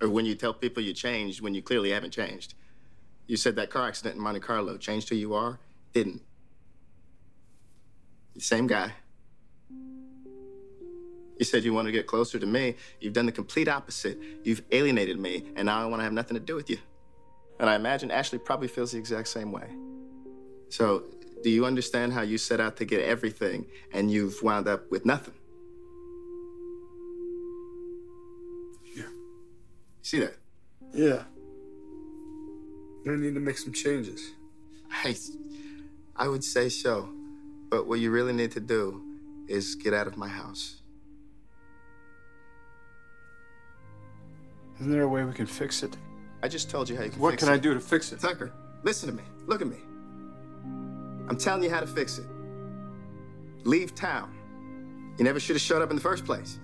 Or 0.00 0.08
when 0.08 0.24
you 0.24 0.34
tell 0.34 0.54
people 0.54 0.82
you 0.82 0.94
changed 0.94 1.42
when 1.42 1.54
you 1.54 1.60
clearly 1.60 1.90
haven't 1.90 2.12
changed? 2.12 2.54
You 3.26 3.36
said 3.36 3.56
that 3.56 3.70
car 3.70 3.88
accident 3.88 4.16
in 4.16 4.22
Monte 4.22 4.40
Carlo 4.40 4.78
changed 4.78 5.08
who 5.10 5.16
you 5.16 5.34
are? 5.34 5.58
Didn't. 5.92 6.22
The 8.40 8.46
same 8.46 8.66
guy. 8.66 8.90
You 11.38 11.44
said 11.44 11.62
you 11.62 11.74
want 11.74 11.88
to 11.88 11.92
get 11.92 12.06
closer 12.06 12.38
to 12.38 12.46
me. 12.46 12.74
You've 12.98 13.12
done 13.12 13.26
the 13.26 13.32
complete 13.32 13.68
opposite. 13.68 14.18
You've 14.44 14.62
alienated 14.72 15.20
me, 15.20 15.44
and 15.56 15.66
now 15.66 15.82
I 15.82 15.84
want 15.84 16.00
to 16.00 16.04
have 16.04 16.14
nothing 16.14 16.38
to 16.38 16.42
do 16.42 16.54
with 16.54 16.70
you. 16.70 16.78
And 17.58 17.68
I 17.68 17.74
imagine 17.74 18.10
Ashley 18.10 18.38
probably 18.38 18.68
feels 18.68 18.92
the 18.92 18.98
exact 18.98 19.28
same 19.28 19.52
way. 19.52 19.68
So, 20.70 21.04
do 21.42 21.50
you 21.50 21.66
understand 21.66 22.14
how 22.14 22.22
you 22.22 22.38
set 22.38 22.60
out 22.60 22.78
to 22.78 22.86
get 22.86 23.02
everything 23.02 23.66
and 23.92 24.10
you've 24.10 24.42
wound 24.42 24.66
up 24.66 24.90
with 24.90 25.04
nothing? 25.04 25.34
Yeah. 28.96 29.02
See 30.00 30.20
that? 30.20 30.36
Yeah. 30.94 31.24
I 33.06 33.16
need 33.16 33.34
to 33.34 33.40
make 33.40 33.58
some 33.58 33.74
changes. 33.74 34.30
I, 34.90 35.14
I 36.16 36.26
would 36.26 36.42
say 36.42 36.70
so. 36.70 37.10
But 37.70 37.86
what 37.86 38.00
you 38.00 38.10
really 38.10 38.32
need 38.32 38.50
to 38.52 38.60
do 38.60 39.00
is 39.48 39.76
get 39.76 39.94
out 39.94 40.06
of 40.06 40.16
my 40.16 40.28
house. 40.28 40.82
Isn't 44.80 44.90
there 44.90 45.02
a 45.02 45.08
way 45.08 45.24
we 45.24 45.32
can 45.32 45.46
fix 45.46 45.82
it? 45.82 45.96
I 46.42 46.48
just 46.48 46.70
told 46.70 46.88
you 46.88 46.96
how 46.96 47.04
you 47.04 47.10
can 47.10 47.20
What 47.20 47.32
fix 47.32 47.44
can 47.44 47.52
it. 47.52 47.56
I 47.56 47.58
do 47.58 47.74
to 47.74 47.80
fix 47.80 48.12
it? 48.12 48.20
Tucker, 48.20 48.52
listen 48.82 49.08
to 49.08 49.14
me. 49.14 49.22
Look 49.46 49.60
at 49.60 49.68
me. 49.68 49.76
I'm 51.28 51.36
telling 51.36 51.62
you 51.62 51.70
how 51.70 51.80
to 51.80 51.86
fix 51.86 52.18
it. 52.18 52.26
Leave 53.64 53.94
town. 53.94 54.34
You 55.18 55.24
never 55.24 55.38
should 55.38 55.54
have 55.54 55.60
showed 55.60 55.82
up 55.82 55.90
in 55.90 55.96
the 55.96 56.02
first 56.02 56.24
place. 56.24 56.58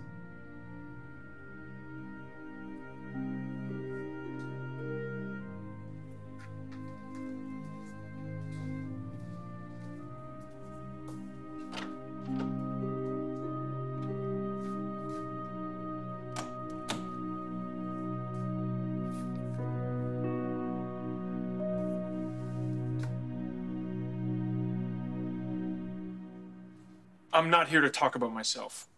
I'm 27.37 27.51
not 27.51 27.69
here 27.69 27.83
to 27.83 27.91
talk 27.91 28.15
about 28.15 28.33
myself. 28.33 28.89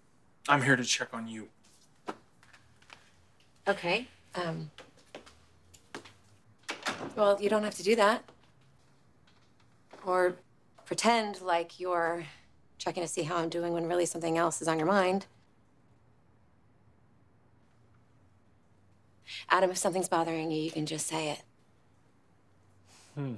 I'm 0.48 0.62
here 0.62 0.76
to 0.76 0.84
check 0.84 1.08
on 1.12 1.26
you. 1.26 1.48
Okay. 3.66 4.06
Um. 4.36 4.70
Well, 7.16 7.36
you 7.42 7.50
don't 7.50 7.64
have 7.64 7.74
to 7.74 7.82
do 7.82 7.96
that. 7.96 8.22
Or 10.06 10.36
pretend 10.86 11.40
like 11.40 11.80
you're 11.80 12.26
checking 12.78 13.02
to 13.02 13.08
see 13.08 13.24
how 13.24 13.38
I'm 13.38 13.48
doing 13.48 13.72
when 13.72 13.88
really 13.88 14.06
something 14.06 14.38
else 14.38 14.62
is 14.62 14.68
on 14.68 14.78
your 14.78 14.86
mind. 14.86 15.26
Adam, 19.50 19.70
if 19.70 19.78
something's 19.78 20.08
bothering 20.08 20.52
you, 20.52 20.62
you 20.62 20.70
can 20.70 20.86
just 20.86 21.08
say 21.08 21.30
it. 21.30 21.42
Hmm. 23.16 23.34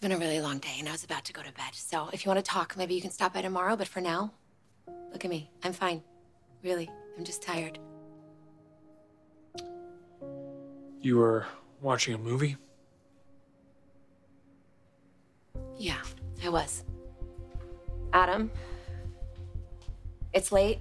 It's 0.00 0.08
been 0.08 0.16
a 0.16 0.18
really 0.18 0.40
long 0.40 0.60
day, 0.60 0.76
and 0.78 0.88
I 0.88 0.92
was 0.92 1.04
about 1.04 1.26
to 1.26 1.32
go 1.34 1.42
to 1.42 1.52
bed. 1.52 1.74
So 1.74 2.08
if 2.10 2.24
you 2.24 2.30
want 2.30 2.42
to 2.42 2.50
talk, 2.50 2.74
maybe 2.74 2.94
you 2.94 3.02
can 3.02 3.10
stop 3.10 3.34
by 3.34 3.42
tomorrow. 3.42 3.76
But 3.76 3.86
for 3.86 4.00
now, 4.00 4.32
look 5.12 5.26
at 5.26 5.30
me. 5.30 5.50
I'm 5.62 5.74
fine. 5.74 6.02
Really, 6.64 6.88
I'm 7.18 7.24
just 7.26 7.42
tired. 7.42 7.78
You 11.02 11.18
were 11.18 11.44
watching 11.82 12.14
a 12.14 12.18
movie? 12.18 12.56
Yeah, 15.76 16.00
I 16.42 16.48
was. 16.48 16.82
Adam, 18.14 18.50
it's 20.32 20.50
late. 20.50 20.78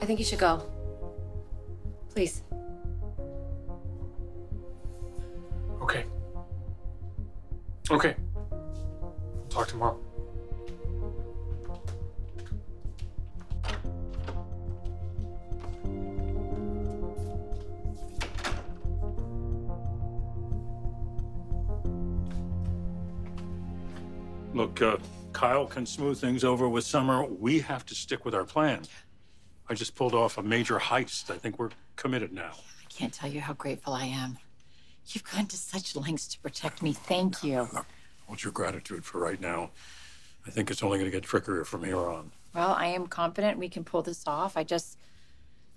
I 0.00 0.06
think 0.06 0.20
you 0.20 0.24
should 0.24 0.38
go. 0.38 0.70
Please. 2.10 2.44
Okay. 7.90 8.14
Talk 9.48 9.66
tomorrow. 9.66 9.98
Look, 24.54 24.82
uh, 24.82 24.98
Kyle 25.32 25.66
can 25.66 25.84
smooth 25.84 26.20
things 26.20 26.44
over 26.44 26.68
with 26.68 26.84
Summer. 26.84 27.24
We 27.24 27.58
have 27.60 27.84
to 27.86 27.94
stick 27.96 28.24
with 28.24 28.36
our 28.36 28.44
plan. 28.44 28.82
I 29.68 29.74
just 29.74 29.96
pulled 29.96 30.14
off 30.14 30.38
a 30.38 30.42
major 30.42 30.78
heist. 30.78 31.30
I 31.30 31.38
think 31.38 31.58
we're 31.58 31.70
committed 31.96 32.32
now. 32.32 32.52
I 32.52 32.84
can't 32.88 33.12
tell 33.12 33.30
you 33.30 33.40
how 33.40 33.54
grateful 33.54 33.94
I 33.94 34.04
am. 34.04 34.38
You've 35.14 35.24
gone 35.24 35.46
to 35.46 35.56
such 35.56 35.96
lengths 35.96 36.28
to 36.28 36.38
protect 36.40 36.82
me. 36.82 36.92
Thank 36.92 37.42
you. 37.42 37.68
What's 38.26 38.44
your 38.44 38.52
gratitude 38.52 39.04
for 39.04 39.18
right 39.18 39.40
now? 39.40 39.70
I 40.46 40.50
think 40.50 40.70
it's 40.70 40.82
only 40.82 40.98
going 40.98 41.10
to 41.10 41.16
get 41.16 41.24
trickier 41.24 41.64
from 41.64 41.84
here 41.84 41.98
on. 41.98 42.30
Well, 42.54 42.70
I 42.72 42.86
am 42.86 43.06
confident 43.06 43.58
we 43.58 43.68
can 43.68 43.84
pull 43.84 44.02
this 44.02 44.26
off. 44.26 44.56
I 44.56 44.64
just, 44.64 44.98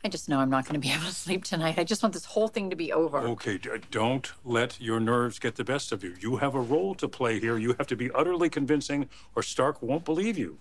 I 0.04 0.10
just 0.10 0.30
know 0.30 0.40
I'm 0.40 0.50
not 0.50 0.66
going 0.66 0.80
to 0.80 0.80
be 0.80 0.92
able 0.94 1.06
to 1.06 1.14
sleep 1.14 1.44
tonight. 1.44 1.78
I 1.78 1.84
just 1.84 2.02
want 2.04 2.14
this 2.14 2.26
whole 2.26 2.48
thing 2.48 2.70
to 2.70 2.76
be 2.76 2.94
over. 2.94 3.20
Okay, 3.20 3.58
d- 3.58 3.70
don't 3.92 4.32
let 4.44 4.80
your 4.80 5.00
nerves 5.00 5.40
get 5.40 5.56
the 5.56 5.64
best 5.64 5.92
of 5.92 6.04
you. 6.04 6.16
You 6.20 6.38
have 6.38 6.56
a 6.56 6.62
role 6.62 6.96
to 6.96 7.08
play 7.08 7.40
here. 7.40 7.58
You 7.58 7.74
have 7.78 7.88
to 7.88 7.96
be 7.96 8.12
utterly 8.12 8.50
convincing, 8.50 9.10
or 9.36 9.44
Stark 9.44 9.82
won't 9.82 10.06
believe 10.06 10.38
you. 10.38 10.60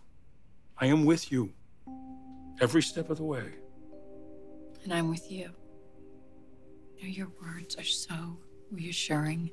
I 0.79 0.87
am 0.87 1.05
with 1.05 1.31
you 1.31 1.53
every 2.61 2.83
step 2.83 3.11
of 3.11 3.19
the 3.19 3.25
way. 3.25 3.45
And 4.83 4.93
I'm 4.93 5.09
with 5.09 5.31
you. 5.31 5.51
You 6.99 7.09
your 7.09 7.33
words 7.41 7.77
are 7.77 7.85
so 7.85 8.39
reassuring. 8.73 9.51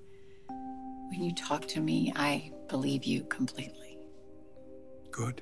When 0.47 1.21
you 1.23 1.33
talk 1.33 1.67
to 1.67 1.81
me, 1.81 2.13
I 2.15 2.51
believe 2.67 3.03
you 3.03 3.23
completely. 3.23 3.97
Good. 5.11 5.41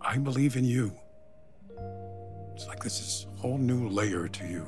I 0.00 0.18
believe 0.18 0.56
in 0.56 0.64
you. 0.64 0.92
It's 2.54 2.66
like 2.66 2.82
this 2.82 3.00
is 3.00 3.26
a 3.36 3.40
whole 3.40 3.58
new 3.58 3.88
layer 3.88 4.28
to 4.28 4.46
you. 4.46 4.66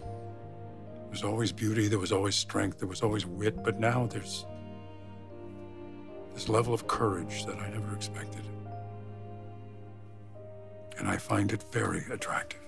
There 0.00 1.10
was 1.10 1.24
always 1.24 1.52
beauty, 1.52 1.88
there 1.88 1.98
was 1.98 2.12
always 2.12 2.36
strength, 2.36 2.78
there 2.78 2.88
was 2.88 3.02
always 3.02 3.24
wit, 3.24 3.64
but 3.64 3.80
now 3.80 4.06
there's 4.06 4.44
this 6.34 6.48
level 6.48 6.74
of 6.74 6.86
courage 6.86 7.46
that 7.46 7.56
I 7.56 7.70
never 7.70 7.94
expected. 7.94 8.42
And 10.98 11.08
I 11.08 11.16
find 11.16 11.52
it 11.52 11.64
very 11.72 12.04
attractive. 12.10 12.67